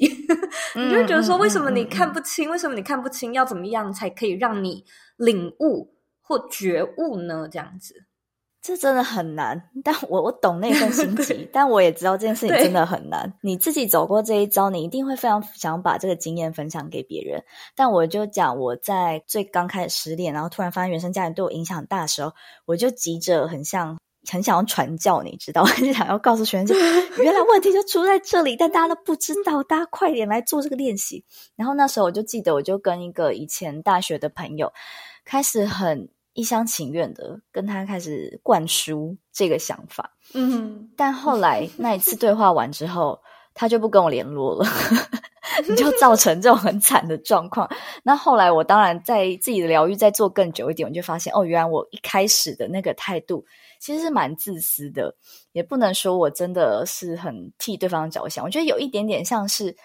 [0.73, 2.49] 你就会觉得说，为什么你看不清？
[2.49, 3.33] 为什么你看不清？
[3.33, 4.83] 要怎么样才可以让你
[5.17, 7.47] 领悟或觉悟呢？
[7.51, 8.06] 这样子。
[8.67, 13.31] 这真的很难，但我我懂那份心 情，对但我也知道这件事情真的很难。
[13.39, 17.41] 你自己走过这一招，你一定会非常想把这个经验分享给别人。
[17.77, 22.33] 但我就讲，我在最刚开始失恋，然后突然发现原生家庭对我影响很大的时候，
[22.65, 23.97] 我就急着很像
[24.29, 31.23] 很想要传教，你知道， 很想要告诉全世界，原来问题就出在这里，但大家都不知道，大家快点来做这个练习。
[31.55, 34.73] 然后那时候我就记得，我就跟一个以前大学的朋友
[35.23, 36.09] 开始很。
[36.37, 43.19] 一厢情愿的跟他开始灌输这个想法，嗯，但后来那一次对话完之后，
[43.55, 44.69] 他就不跟我联络了。
[45.67, 47.67] 你就造成这种很惨的状况。
[48.03, 53.43] 那后来我当然在自己的疗愈再做更久一点，我就发现哦，原来我一开始的那个态度
[53.79, 55.15] 其实是蛮自私的，
[55.53, 58.45] 也不能说我真的是很替对方着想。
[58.45, 59.75] 我觉得有一点点像是，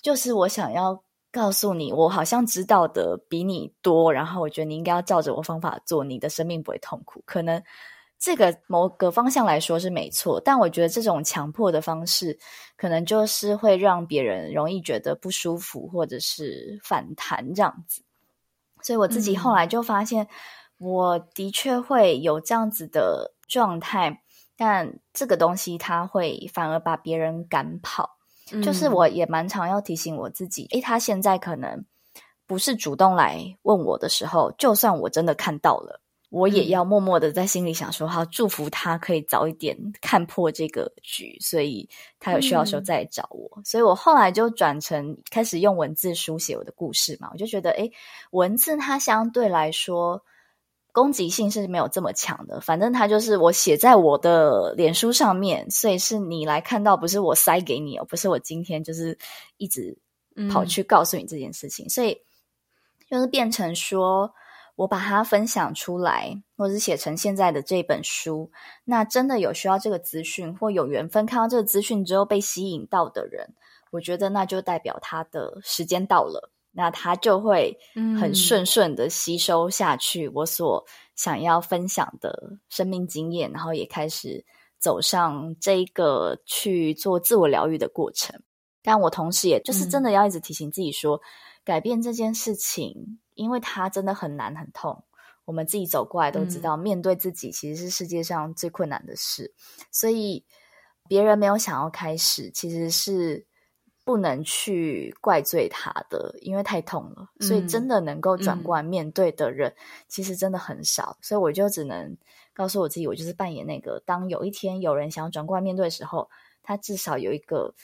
[0.00, 7.22] 就是我想要告诉你，我好像知道的比你多，然后我觉得你应该要照着我方法做，你的生命不会痛苦。
[7.26, 7.60] 可能。
[8.24, 12.38] 这个某个方向来说是没错，但我觉得这种强迫的方式，
[12.76, 18.04] 可能就是会让别人容易觉得不舒服，或者是反弹这样子。
[18.80, 20.28] 所以我自己后来就发现，
[20.78, 24.22] 我的确会有这样子的状态，
[24.56, 28.18] 但这个东西它会反而把别人赶跑。
[28.62, 31.84] 就是我也蛮常要提醒我自己，诶，他现在可能
[32.46, 36.00] 不是主动来问我的时候，就算我真的看到了。
[36.30, 41.86] 我也要默默的在心里想说，好，祝福他可以早一点看破这个局，所以
[42.18, 43.50] 他有需要的时候再来找我。
[43.56, 43.62] 嗯。
[43.66, 47.92] 所以我后来就转成开始用文字书写我的故事嘛，我就觉得，诶，
[48.30, 50.24] 文字它相对来说
[50.92, 59.18] 攻击性是没有这么强的，反正它就是我写在我的脸书上面，所以是你来看到，不是我塞给你哦，不是我今天就是
[59.56, 59.98] 一直
[60.50, 61.90] 跑去告诉你这件事情，嗯。
[61.90, 62.18] 所以
[63.10, 64.32] 就是变成说。
[64.74, 68.50] 我把它分享出来，或者是写成现在的这本书。
[68.84, 73.54] 那真的有需要这个资讯，或有缘分看到这个资讯之后被吸引到的人，
[73.90, 77.78] 我觉得那就代表他的时间到了，那他就会
[78.18, 84.44] 很顺顺的吸收下去我所想要分享的生命经验，然后也开始
[84.78, 88.42] 走上这个去做自我疗愈的过程。
[88.82, 91.20] 但我同时也就是真的要一直提醒自己说，
[91.62, 93.18] 改变这件事情。
[93.34, 95.04] 因为它真的很难很痛，
[95.46, 99.50] 我们自己走过来都知道，面对自己其实是世界上最困难的事。
[99.78, 99.86] 嗯。
[99.90, 100.44] 所以
[101.08, 103.46] 别人没有想要开始，其实是
[104.04, 107.30] 不能去怪罪他的，因为太痛了。
[107.40, 109.74] 所以真的能够转过来面对的人，
[110.08, 111.16] 其实真的很少。
[111.20, 112.16] 所以我就只能
[112.52, 116.30] 告诉我自己，我就是扮演那个，当有一天有人想要转过来面对的时候，
[116.62, 117.74] 他至少有一个。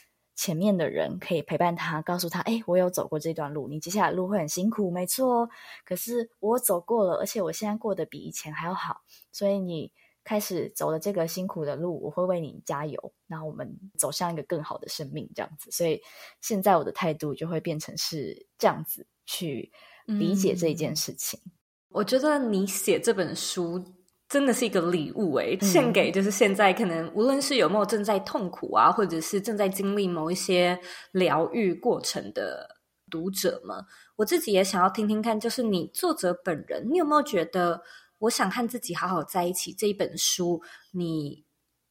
[0.40, 5.50] 前面的人可以陪伴他，告诉他：“哎，我有走过这段路，你接下来路会很辛苦，没错哦。
[5.84, 9.00] 可是我走过了，而且我现在过得比以前还要好。
[9.32, 9.90] 所以你
[10.28, 13.12] 开始走了这个辛苦的路，我会为你加油。
[13.26, 13.66] 然后我们
[13.96, 15.70] 走向一个更好的生命，这样子。
[15.70, 15.98] 所以
[16.42, 19.72] 现在我的态度就会变成是这样子去
[20.04, 21.40] 理解这一件事情。
[21.44, 21.52] 嗯，
[21.88, 23.82] 我觉得你写这本书。”
[24.28, 30.78] 真的是一个礼物诶，献给就是现在可能无论是有没有正在痛苦啊，或者是正在经历某一些
[31.12, 32.68] 疗愈过程的
[33.10, 33.82] 读者们，
[34.16, 37.80] 我自己也想要听听看，就是你作者本人，你有没有觉得
[38.18, 41.44] 我想和自己好好在一起这一本书，你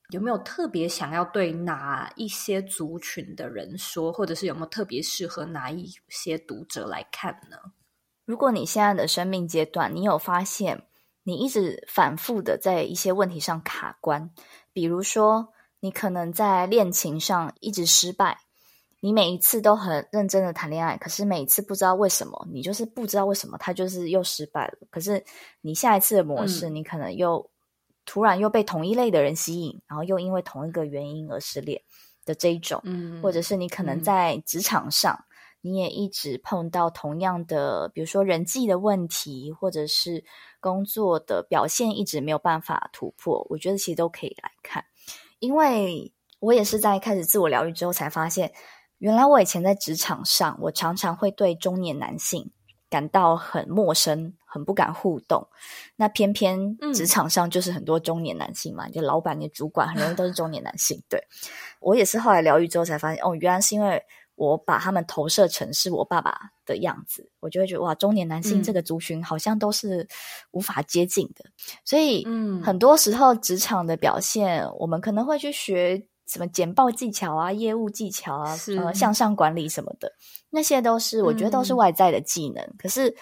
[0.10, 7.58] 有没有特别想要对哪一些族群的人说，或者是有没有特别适合哪一些读者来看呢？
[8.26, 10.84] 如果你现在的生命阶段，你有发现，
[11.24, 14.30] 你一直反复的在一些问题上卡关，
[14.74, 18.40] 比如说你可能在恋情上一直失败，
[19.00, 24.74] 你每一次都很认真的谈恋爱，可是每一次不知道为什么，你就是不知道为什么他就是又失败了。
[24.90, 25.24] 可是
[25.62, 27.50] 你下一次的模式，你可能又、嗯、
[28.06, 31.82] 突然又被同一类的人吸引，然后又因为同一个原因而失恋
[32.26, 35.14] 的这一种，嗯，或者是你可能在职场上。
[35.14, 35.24] 嗯
[35.62, 40.24] 你也一直碰到同样的，比如说人际的问题，或者是
[40.62, 43.46] 工作的表现一直没有办法突破。
[43.50, 44.86] 我觉得其实都可以来看，
[45.40, 48.54] 因为我也是在开始自我疗愈之后才发现，
[49.00, 52.52] 原来我以前在职场上，我常常会对中年男性
[52.90, 55.48] 感到很陌生，很不敢互动。
[55.96, 61.02] 那偏偏职场上就是很多中年男性嘛，嗯、就老板、你主管很容易都是中年男性。
[61.10, 61.22] 对，
[61.80, 64.04] 我也是后来疗愈之后才发现，哦，原来是因为。
[64.38, 70.08] 我把他们投射成是我爸爸的样子，我就会觉得哇，中年男性这个族群好像都是
[70.52, 71.44] 无法接近的。
[71.44, 71.52] 嗯、
[71.84, 80.12] 所以，嗯，很多时候职场的表现，我们可能会去学什么简报技巧啊、业务技巧啊、呃、向上管理什么的，
[80.50, 82.64] 那些都是我觉得都是外在的技能。
[82.64, 83.16] 嗯、可是，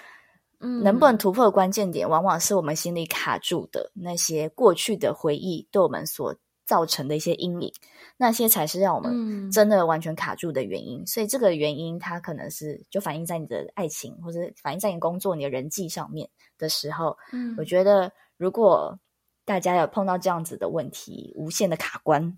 [0.60, 6.36] 嗯，能不能突破的关键点，往往是我们心里卡住的那些过去的回忆，对我们所
[6.66, 7.72] 造成的一些阴影，
[8.18, 11.02] 那些才是让我们真的完全卡住的原因。
[11.02, 16.28] 嗯、所以这个原因，它可能是就反映在你的爱情，或者反映在你工作、你的人际上面
[16.58, 17.16] 的时候。
[17.32, 18.98] 嗯，我觉得如果
[19.46, 22.36] 大家有碰到这样子的问题，无限的卡关，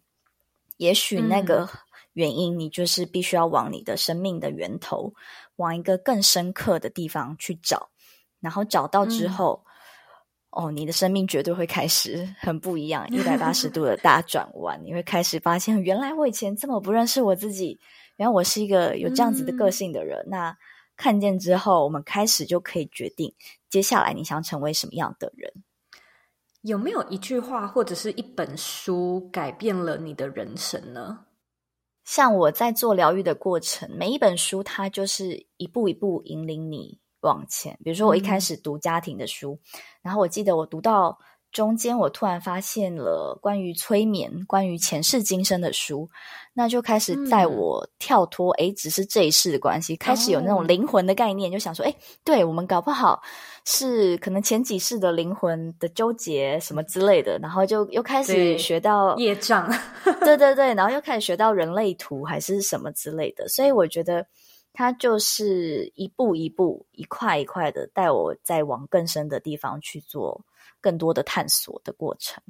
[0.78, 1.70] 也许那个
[2.14, 5.14] 原因，你就是必须要往你的生命的源头，
[5.58, 7.90] 往一个更深刻的地方去找，
[8.40, 9.62] 然后找到之后。
[9.64, 9.68] 嗯
[10.50, 14.82] 哦，你的生命绝对会开始很不一样，一百八十 度的大转弯。
[14.84, 17.80] 你会开始发现，原来我以前这么不认识我自己，
[18.16, 20.18] 原来我是一个有这样子的个性的人。
[20.22, 20.58] 嗯、那
[20.96, 23.36] 看见之后，我们开始就可以决定
[23.70, 25.54] 接下来你想成为什么样的人。
[26.68, 31.26] 有没有一句话或者是一本书改变了你的人生呢？
[32.04, 37.80] 像我在做疗愈的过程，每一本书它就是一步一步引领你往前。
[37.84, 39.58] 比如说，我一开始读家庭的书，
[40.02, 41.18] 然后我记得我读到。
[41.52, 46.10] 中间，我突然发现了关于催眠、关于前世今生的书，
[46.54, 53.22] 那就开始带我跳脱，诶、嗯、只是这一世的关系，开始有那种灵魂的概念，哦、就想说，诶对我们搞不好
[53.66, 59.68] 是可能前几世的灵魂的纠结什么之类的，然后就又开始学到业障，
[60.22, 64.28] 对 对对，然后又开始学到人类图还是什么之类的，所以我觉得
[64.74, 70.46] 它就是一步一步、一块一块的带我再往更深的地方去做。
[70.88, 72.42] 更多的探索的过程。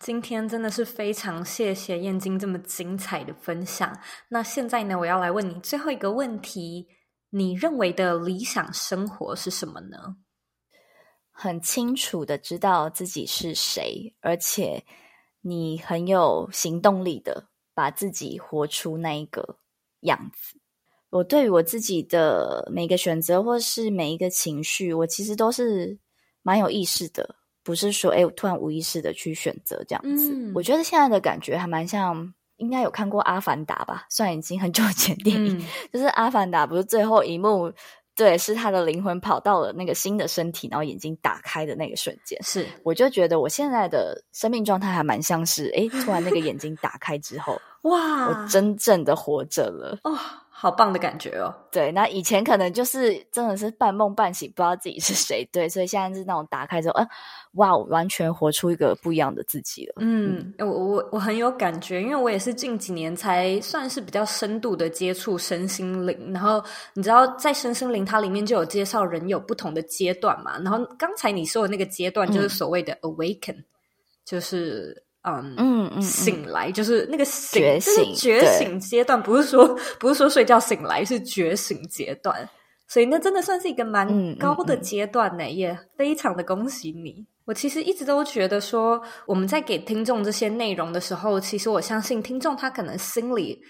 [0.00, 3.96] 今天真的是非常谢谢燕京这么精彩的分享。
[4.28, 6.88] 那现在呢，我要来问你最后一个问题：
[7.30, 10.16] 你认为的理想生活是什么呢？
[11.30, 14.84] 很清楚的知道自己是谁，而且
[15.42, 19.60] 你很有行动力的把自己活出那一个
[20.00, 20.58] 样子。
[21.10, 25.98] 我对于我自己的每个选择或是每一个情绪，我其实都是
[26.42, 27.36] 蛮有意识的。
[27.66, 30.32] 不是说哎，我突然无意识的去选择这样子。
[30.32, 34.06] 嗯、我觉得现在的感觉还蛮像，应该有看过《阿凡达》吧？
[34.08, 37.72] 虽然已经很久以前电影，嗯、就是《阿凡达》不是最后一幕，
[38.14, 42.40] 对，是他的灵魂跑到了那个新的身体，然后眼睛打开的那个瞬间。
[42.44, 49.98] 是，我就觉得我现在的生命状态还蛮像是，哎，突然那个眼睛打开之后，哇，我真正的活着了。
[50.04, 50.16] 哦
[50.58, 51.54] 好棒的感觉哦！
[51.70, 55.46] 对，那以前可能就是真的是半梦半醒，不知道自己是谁。
[55.52, 57.06] 对，所以现在是那种打开之后，呃，
[57.52, 59.96] 哇，完全活出一个不一样的自己了。
[59.98, 66.32] 嗯，我我我很有感觉，因为我也是近几年才算是比较深度的接触身心灵。
[66.32, 70.58] 然后你知道，在身心灵它里面就有介绍人有不同的阶段嘛。
[70.60, 73.64] 然后刚才你说的那个阶段，就是所谓的 awaken，、嗯、
[74.24, 75.02] 就是。
[75.26, 82.48] Um, 嗯嗯，醒来就是那个醒觉醒，觉醒阶段，不是说 不是说睡觉醒来，是觉醒阶段，
[82.86, 84.06] 所以那真的算是一个蛮
[84.36, 87.26] 高的阶段呢，嗯嗯嗯、也非常的恭喜你。
[87.44, 93.60] 我其实一直都觉得说，我们在给听众这些内容的时候，其实我相信听众他可能心里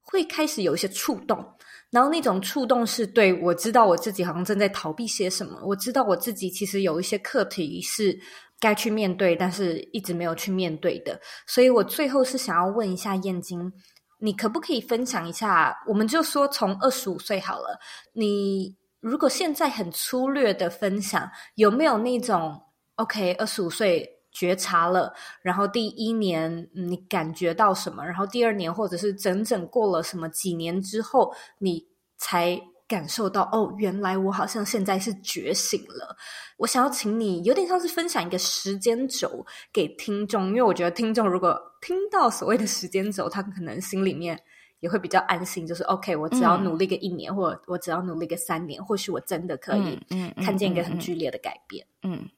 [0.00, 1.44] 会开始有一些触动，
[1.90, 8.18] 然后那种触动是对，我知道我自己好像正在逃避些什么，我知道我自己其实有一些课题是。
[8.60, 13.70] 该去面对，但是一直没有去面对的，所以我最后是想要问一下燕京，
[14.18, 15.76] 你可不可以分享一下？
[15.86, 17.78] 我们就说从二十五岁好了，
[18.14, 22.58] 你如果现在很粗略的分享，有没有那种
[22.96, 23.34] OK？
[23.34, 28.04] 二十五岁觉察了，然后第一年你感觉到什么？
[28.04, 31.86] 然后第二年或者是整整过了什么几年之后，你
[32.16, 32.58] 才。
[32.86, 36.16] 感受到哦，原来我好像现在是觉醒了。
[36.58, 44.38] 我想要请你有点像是分享一个时间轴给听众，因为我觉得听众如果听到所谓的时间轴，他可能心里面
[44.80, 49.98] 也会比较安心，就是 OK，我只要努力个一年，嗯、或者我只要努力个三年，或许我真的可以
[50.44, 51.86] 看见一个很剧烈的改变。
[52.02, 52.30] 嗯，嗯，嗯，嗯，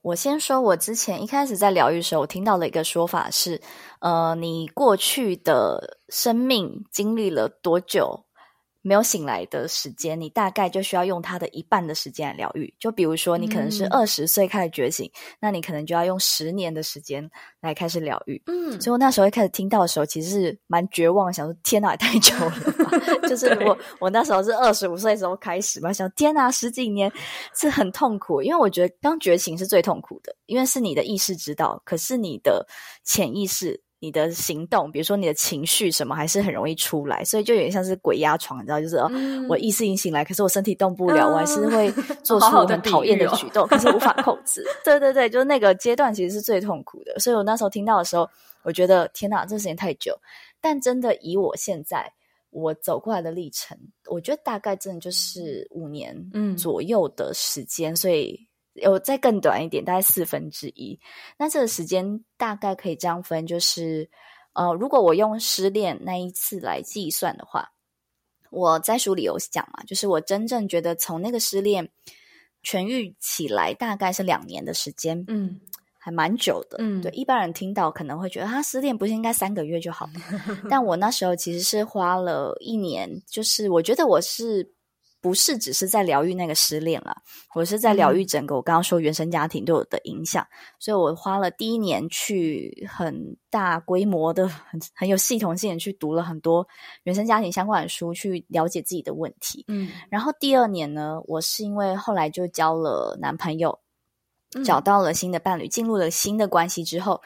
[0.00, 3.60] 我先说，我之前一开始在疗愈的时候，我听到了一个说法是，
[4.00, 8.24] 呃，你过去的生命经历了多久？
[8.82, 12.72] 没有醒来的时间，你大概就需要用它的一半的时间来疗愈。
[12.78, 17.30] 就比如说，你可能是二十岁开始觉醒，嗯、那你可能就要用十年的时间
[17.60, 18.42] 来开始疗愈。
[18.46, 22.50] 嗯，所以我那时候一开始听到的时候，其实是蛮绝望，想说天哪，也太久了
[22.84, 22.90] 吧。
[23.28, 27.10] 就是我我那时候是二十五岁的时候开始嘛，想天哪，十几年
[27.54, 32.66] 是很痛苦，因为我觉得刚觉醒是最痛苦的，因为是你的意识知道，可是你的
[33.04, 33.80] 潜意识。
[34.02, 41.88] 你的行动，比如说你的情绪什么，还是很容易出来，所以就有点像是鬼压床，你知道，就是、嗯、我意识已经醒来，可是我身体动不了，嗯、我还是会
[42.24, 44.64] 做出很讨厌的举动，可是无法控制。
[44.84, 48.28] 对对对，就是那个阶段其实是最痛苦的，所以我那时候听到的时候，
[48.64, 50.18] 我觉得天哪，这时间太久。
[50.60, 52.12] 但真的以我现在
[52.50, 53.78] 我走过来的历程，
[54.10, 56.12] 我觉得大概真的就是五年
[56.56, 58.48] 左右的时间，嗯、所以。
[58.74, 60.98] 有再更短一点，大概四分之一。
[61.36, 64.08] 那这个时间大概可以这样分，就是
[64.54, 67.70] 呃，如果我用失恋那一次来计算的话，
[68.50, 71.88] 我在书里有讲嘛，就是我真正觉得从那个失恋
[72.64, 75.60] 痊愈起来，大概是两年的时间，嗯，
[75.98, 77.10] 还蛮久的，嗯，对。
[77.12, 80.08] 一般人听到可能会觉得，他失恋不是应该三个月就好？
[80.70, 84.72] 但我那时候其实是花了一年，就是我觉得我是。
[85.22, 87.16] 不是只是在疗愈那个失恋了，
[87.54, 90.44] 我是在疗愈整个我刚刚说原生家庭对我的影响，
[90.80, 96.66] 所以我花了第一年去很大规模的、很很有系统性的去读了很多
[97.04, 99.64] 原生家庭相关的书，去了解自己的问题。
[99.68, 103.78] 嗯，然后第二年呢，我是因为后来就交了男朋友，
[104.64, 107.22] 找到了新的伴侣，进入了新的关系之后，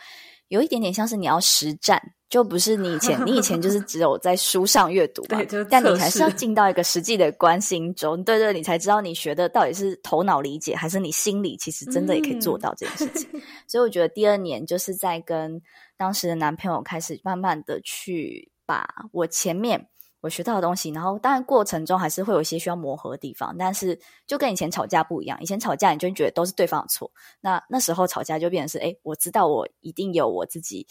[0.48, 2.12] 有一点点像是你要实战。
[2.28, 13.30] 就不是你以前，你以前就是只有在书上阅读嘛，对，但你还是要进到一个实际的关心中，对对，你才知道你学的到底是头脑理解，还是你心里其实真的也可以做到这件事情。
[13.32, 15.62] 嗯、所以我觉得第二年就是在跟
[15.96, 19.88] 当时的男朋友开始慢慢的去把我前面
[20.20, 23.96] 我学到的东西，然后当然过程中还是会有一些需要磨合的地方，但是
[24.26, 27.08] 就跟以前吵架不一样，以前吵架你就觉得都是对方的错，
[27.40, 30.84] 那那时候吵架就变成是，哎，我知道我一定有我自己。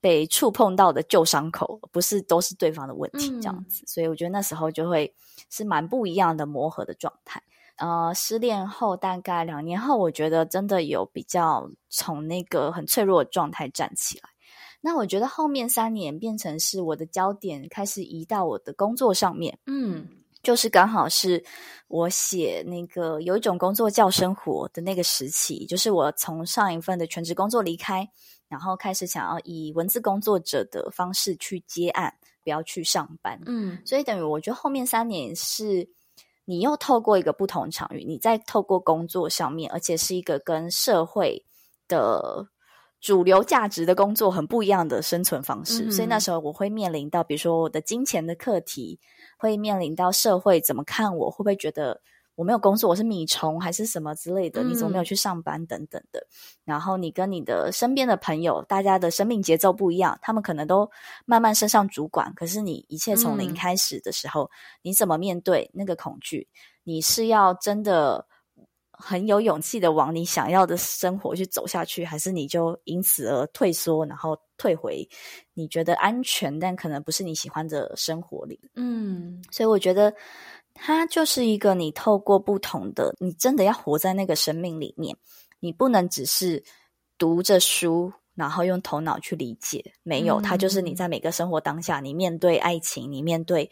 [0.00, 5.14] 被触碰到的旧伤口，不是都是对方的问题，这样子，嗯，所以我觉得那时候就会
[5.50, 7.42] 是蛮不一样的磨合的状态。
[7.76, 14.28] 呃，失恋后大概两年后，我觉得真的有比较从那个很脆弱的状态站起来。
[14.82, 20.08] 那我觉得后面三年变成是我的焦点开始移到我的工作上面，嗯，
[20.42, 21.42] 就是刚好是
[21.88, 28.08] 我写那个有一种工作叫生活的那个时期，就是我从上一份的全职工作离开。
[28.50, 33.40] 然后开始想要以文字工作者的方式去接案，不要去上班。
[33.46, 35.88] 嗯，所以等于我觉得后面三年是
[36.44, 41.46] 你又透过一个不同场域，你在透过工作上面，而且是一个跟社会
[41.86, 42.48] 的
[43.00, 45.84] 主流价值的工作很不一样的生存方式。
[45.84, 48.98] 嗯，所以那时候我会面临到，比如说我的金钱的课题，
[49.38, 52.02] 会面临到社会怎么看我，会不会觉得。
[52.36, 54.62] 我没有工作，我是米虫还是什么之类的？
[54.62, 56.20] 你怎么没有去上班等等的？
[56.20, 56.26] 嗯、
[56.64, 60.90] 然后你跟你的身边的朋友，大家的生命节奏不一样，他们可能都
[61.26, 64.50] 慢慢升上主管，可是你一切从零开始的时候，嗯、
[64.84, 66.48] 你怎么面对那个恐惧？
[66.82, 68.26] 你是要真的
[68.90, 75.06] 很有勇气的往你想要的生活去走下去，还是你就因此而退缩，然后退回
[75.52, 78.58] 你觉得安全但可能不是你喜欢的生活里？
[78.76, 80.14] 嗯，所以我觉得。
[80.82, 85.14] 它就是一个你透过不同的，你真的要活在那个生命里面，
[85.60, 86.62] 你不能只是
[87.18, 89.84] 读着书，然后用头脑去理解。
[90.02, 93.70] 没有，它就是你在每个生活当下，你面对爱情，你面对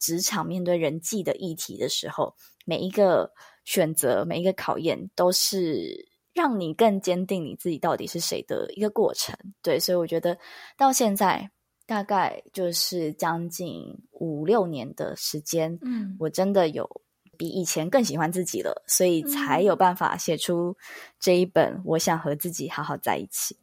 [0.00, 2.34] 职场，面对人际的议题的时候，
[2.64, 3.32] 每一个
[3.64, 9.36] 选择，每一个考验，都是让你更坚定你自己到底是谁的一个过程。
[9.62, 10.36] 对，所以我觉得
[10.76, 11.48] 到现在。
[11.88, 16.86] 大概就是将近五六年的时间，嗯，我真的有
[17.38, 20.76] 比以前更喜欢自己了，所以才有办法写出
[21.18, 23.54] 这一本《我想和自己好好在一起》。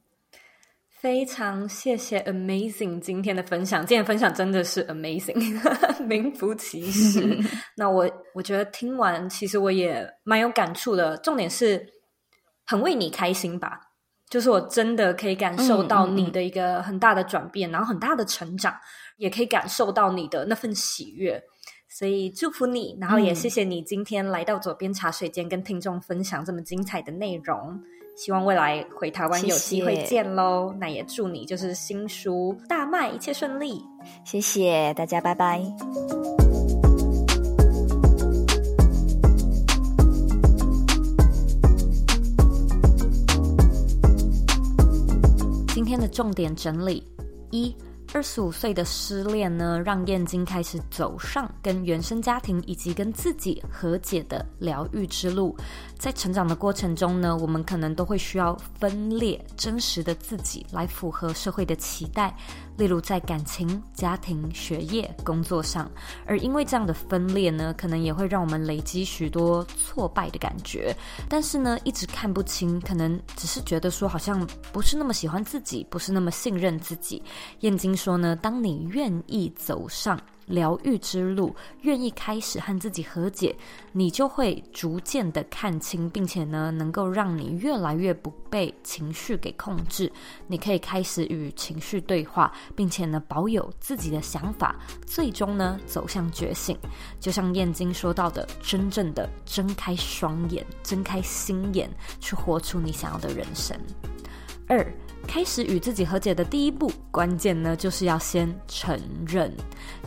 [0.90, 5.62] 非常谢谢 Amazing 今天的分享，今天分享真的是 Amazing，
[6.08, 7.38] 名副其实。
[7.78, 11.88] 那我我觉得听完，其实我也蛮有感触的，重点是
[12.66, 13.85] 很为你开心吧。
[14.36, 18.76] 就是我真的可以感受到你的一个很大的转变，嗯嗯嗯，然后很大的成长，
[19.16, 21.42] 也可以感受到你的那份喜悦，
[21.88, 27.82] 所以祝福你，然后也谢谢你今天来到左边茶水间跟听众分享这么精彩的内容。
[28.18, 30.80] 希望未来回台湾有机会见喽，谢谢。
[30.82, 33.82] 那也祝你就是新书大卖，一切顺利。
[34.26, 35.62] 谢谢大家，拜拜。
[46.00, 47.04] 的重点整理
[47.52, 47.76] 一。
[48.14, 55.58] 二十五岁的失恋呢，让燕京开始走上跟原生家庭以及跟自己和解的疗愈之路。
[56.06, 62.32] 在成长的过程中呢，我们可能都会需要分裂真实的自己，来符合社会的期待。
[62.78, 65.90] 例如在感情、家庭、学业、工作上。
[66.28, 70.96] 而因为这样的分裂呢，可能也会让我们累积许多挫败的感觉。
[71.28, 77.20] 但是呢，一直看不清，可能只是觉得说，好像不是那么喜欢自己，不是那么信任自己。
[77.62, 83.56] 燕京说呢，当你愿意走上疗愈之路，愿意开始和自己和解，
[83.92, 90.12] 你就会逐渐的看清，并且呢，能够让你越来越不被情绪给控制。
[90.48, 94.76] 你可以开始与情绪对话，并且呢，保有自己的想法，
[95.06, 96.78] 最终呢，走向觉醒。
[97.20, 101.90] 就像燕京说到的，真正的睁开双眼，睁开心眼，
[102.20, 103.76] 去活出你想要的人生。
[104.68, 104.86] 二。
[105.28, 109.52] 开始与自己和解的第一步，关键呢，就是要先承认，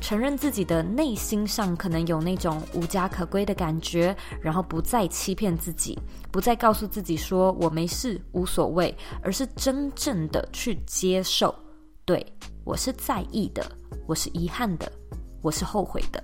[0.01, 5.99] 承认自己的内心上可能有那种无家可归的感觉，然后不再欺骗自己，
[6.31, 11.55] 不再告诉自己说我没事，无所谓，而是真正的去接受，
[12.05, 12.25] 对，
[12.65, 13.65] 我是在意的，
[14.07, 14.91] 我是遗憾的，
[15.49, 16.23] 我是后悔的。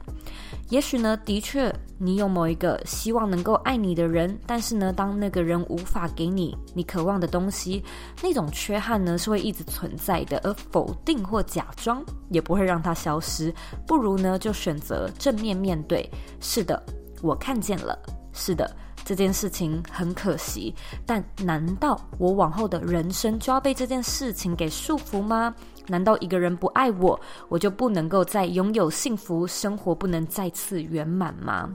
[0.69, 7.83] 也许呢，的确，你有某一个希望能够爱你的人，但是呢，当那个人无法给你你渴望的东西，
[8.23, 10.39] 那种缺憾呢，是会一直存在的。
[10.45, 13.55] 而否定或假装也不会让它消失，
[13.87, 16.11] 不如呢，就选择正面面对。
[16.39, 16.83] 是的，
[17.23, 17.99] 我看见了。
[18.35, 18.71] 是的，
[19.07, 20.75] 这件事情很可惜，
[21.07, 25.55] 但难道我往后的人生就要被这件事情给束缚吗？
[25.87, 27.19] 难道一个人不爱我，
[27.49, 31.75] 我就不能够再拥有幸福生活，不能再次圆满吗？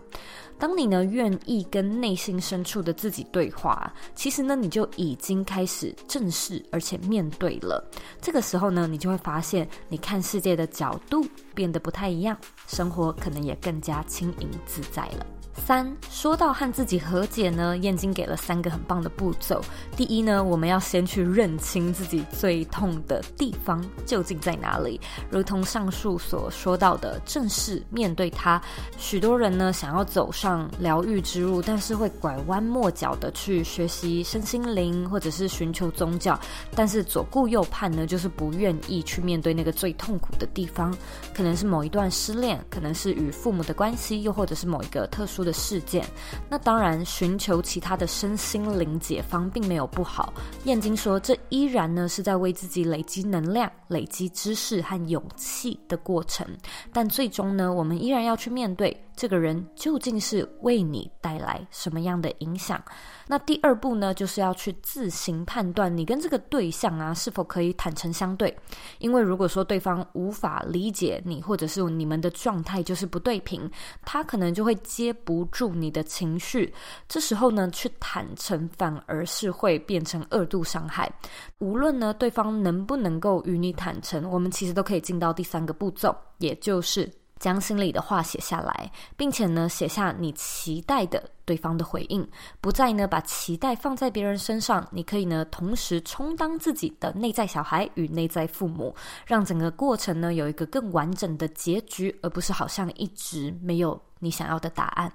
[0.58, 7.82] 当你呢愿意跟内心深处的自己对话，其实呢你就已经开始正视而且面对了。
[8.20, 12.38] 这个时候呢，你就会发现你看世界的角度变得不太一样，
[12.68, 15.26] 生活可能也更加轻盈自在了。
[15.54, 19.62] 三，说到和自己和解呢，燕京给了三个很棒的步骤。
[19.96, 28.60] 第一呢，我们要先去认清自己最痛的地方究竟在哪里，如同上述所说到的，正视面对它。
[28.98, 36.40] 许多人呢，想要走上疗愈之路，但是会拐弯抹角的去学习身心灵，或者是寻求宗教，
[36.74, 40.96] 但是左顾右盼呢，就是不愿意去面对那个最痛苦的地方，
[41.34, 45.49] 可能是某一段失恋，可能是与父母的关系，又或者是某一个特殊的。
[45.50, 46.06] 的事件，
[46.48, 50.32] 那当然，寻求其他的身心灵解方并没有不好。
[50.66, 56.46] 燕京说，这依然呢是在为自己累积能量、累积知识和勇气的过程。
[56.94, 62.82] 但最终呢，我们依然要去面对这个人究竟是为你带来什么样的影响。
[63.28, 68.58] 那第二步呢，就是要去自行判断你跟这个对象啊是否可以坦诚相对。
[69.00, 73.70] 因为如果说对方无法理解你，或者是你们的状态就是不对频，
[74.06, 76.74] 他可能就会接不住你的情绪。
[77.10, 81.12] 这时候呢，去坦诚反而是会变成二度伤害。
[81.58, 87.12] 无论呢对方能不能够与你坦诚，我们其实都可以进到第三个步骤，也就是。
[87.40, 92.28] 将心里的话写下来，并且呢，写下你期待的对方的回应，
[92.60, 94.86] 不再呢把期待放在别人身上。
[94.92, 98.94] 你可以呢同时充当自己的内在小孩与内在父母，
[99.26, 105.12] 让整个过程呢有一个更完整的结局，而不是好像一直没有你想要的答案。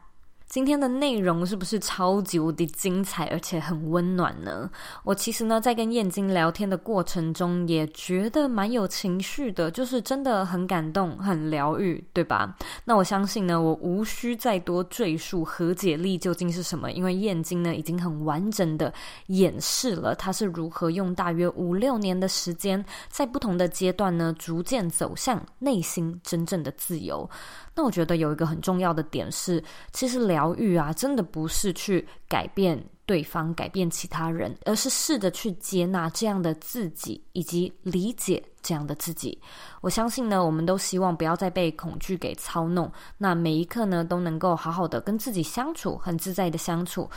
[0.54, 4.70] 今天的内容是不是超级无敌精彩，而且很温暖呢？
[5.02, 12.56] 我其实呢，在跟燕京聊天的过程中，也觉得蛮有情绪的，就是真的很感动、很疗愈，对吧？
[12.84, 18.94] 那我相信呢，我无需再多赘述和解力究竟是什么，因为燕京呢，已经很完整的
[19.26, 27.28] 演示了他是如何用大约五六年的时间，在不同的阶段呢，逐渐走向内心真正的自由。
[27.76, 29.60] 那我觉得有一个很重要的点是，
[29.92, 39.38] 其实疗疗愈啊，真的不是去改变对方、改变其他人，而是试着去接纳这样的自己，以及理解这样的自己。
[39.80, 47.08] 我相信呢，我们都希望不要再被恐惧给操弄，那每一刻呢，都能够好好的跟自己相处，很自在的相处。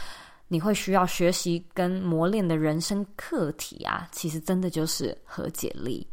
[0.48, 6.08] 你会需要学习跟磨练的人生课题啊，其实真的就是和解力。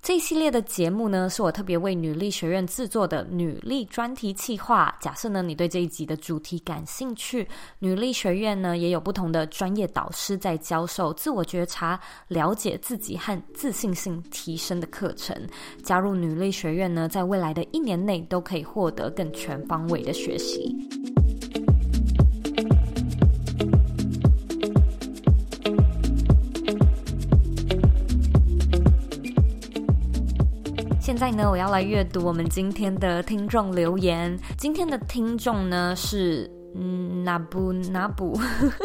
[0.00, 4.96] 这一系列的节目呢，是我特别为女力学院制作的女力专题企划。
[5.00, 7.46] 假设呢，你对这一集的主题感兴趣，
[7.78, 15.36] 女力学院呢也有不同的专业导师在教授自我觉察、了解自己和自信心提升的课程。
[15.82, 20.74] 加入女力学院呢，在未来的一年内都可以获得更全方位的学习。
[31.08, 34.38] 现在呢，我要来阅读我们今天的听众留言。
[34.58, 36.57] 今天的听众呢是。
[36.80, 38.38] 嗯，那不那不，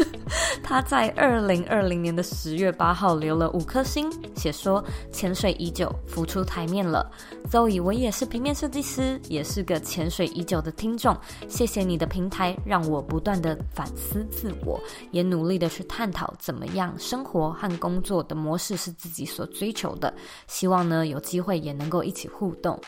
[0.64, 7.08] 他在二零二零年的十月八号留了五颗星，写说潜水已久，浮出台面了。
[7.52, 11.16] Zoe，我也是平面设计师，也是个潜水已久的听众。
[11.48, 14.82] 谢谢你的平台，让我不断的反思自我，
[15.12, 20.12] 也努力的去探讨怎么样生活和工作的模式是自己所追求的。
[20.48, 22.80] 希望呢有机会也能够一起互动。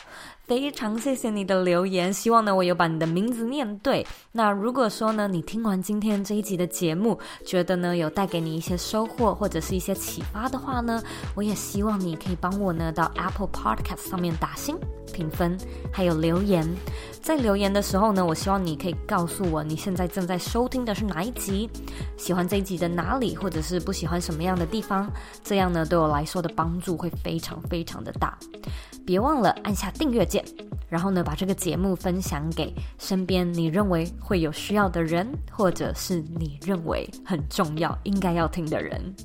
[0.48, 4.06] 非常谢谢你的留言，希望呢我有把你的名字念对。
[4.32, 11.02] 那如果说呢你听完今天这一集的节目，觉得呢有带给你一些收获或者是一些启发的话呢，
[11.34, 14.78] 我也希望你可以帮我呢到 Apple Podcast 上面打星
[15.16, 15.58] 评分，
[15.92, 16.68] 还有留言。
[17.22, 21.70] 在留言的时候呢，我希望你可以告诉我你现在正在收听的是哪一集，
[22.18, 25.10] 喜欢这一集的哪里，或者是不喜欢什么样的地方，
[25.42, 28.38] 这样呢对我来说的帮助会非常非常的大。
[29.06, 30.44] 别忘了按下订阅键，
[30.90, 39.16] 然后呢，把这个节目分享给身边你认为会有需要的人，或者是你认为很重要、应该要听的人。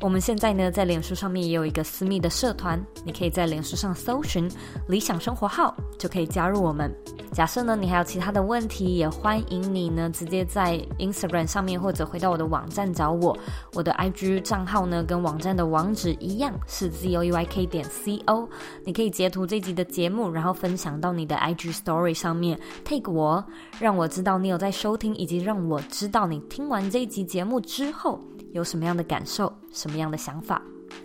[0.00, 4.50] 我们现在呢，在脸书上面也有一个私密的社团，你可以在脸书上搜寻
[4.88, 6.94] “理想生活号”，就可以加入我们。
[7.32, 13.36] 假设呢，你还有其他的问题，也欢迎你呢，直接在 Instagram 上面或者回到我的网站找我。
[13.72, 18.48] 我的 IG 账号呢，跟网站的网址一样，是 zoyk 点 co。
[18.84, 23.44] 你可以截图这集的节目，然后分享到你的 IG Story 上面，tag 我，
[23.80, 28.20] 让我知道你有在收听，以及让我知道你听完这一集节目之后。
[28.54, 30.62] 有什么样的感受，什么样的想法？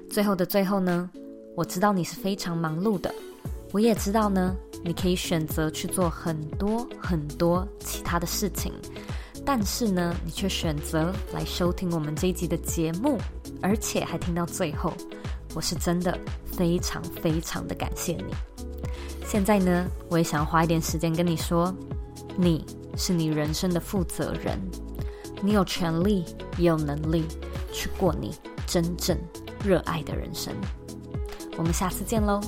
[0.08, 1.10] 最后的最后呢，
[1.56, 3.12] 我知道你是非常忙碌的，
[3.72, 8.72] 我也知道呢，你可以选择去做很多很多其他的事情，
[9.44, 13.18] 但是呢，你却选择来收听我们这一集的节目，
[13.64, 14.94] 而且还听到最后，
[15.56, 18.26] 我是真的非常非常的感谢你。
[19.26, 21.76] 现在呢，我也想花一点时间跟你说，
[22.38, 22.64] 你
[22.96, 24.62] 是你人生的负责人。
[25.42, 26.26] 你有权利，
[26.58, 27.26] 也有能力
[27.72, 28.34] 去过你
[28.66, 29.18] 真正
[29.64, 30.54] 热爱的人生。
[31.58, 32.42] 我们下次见喽。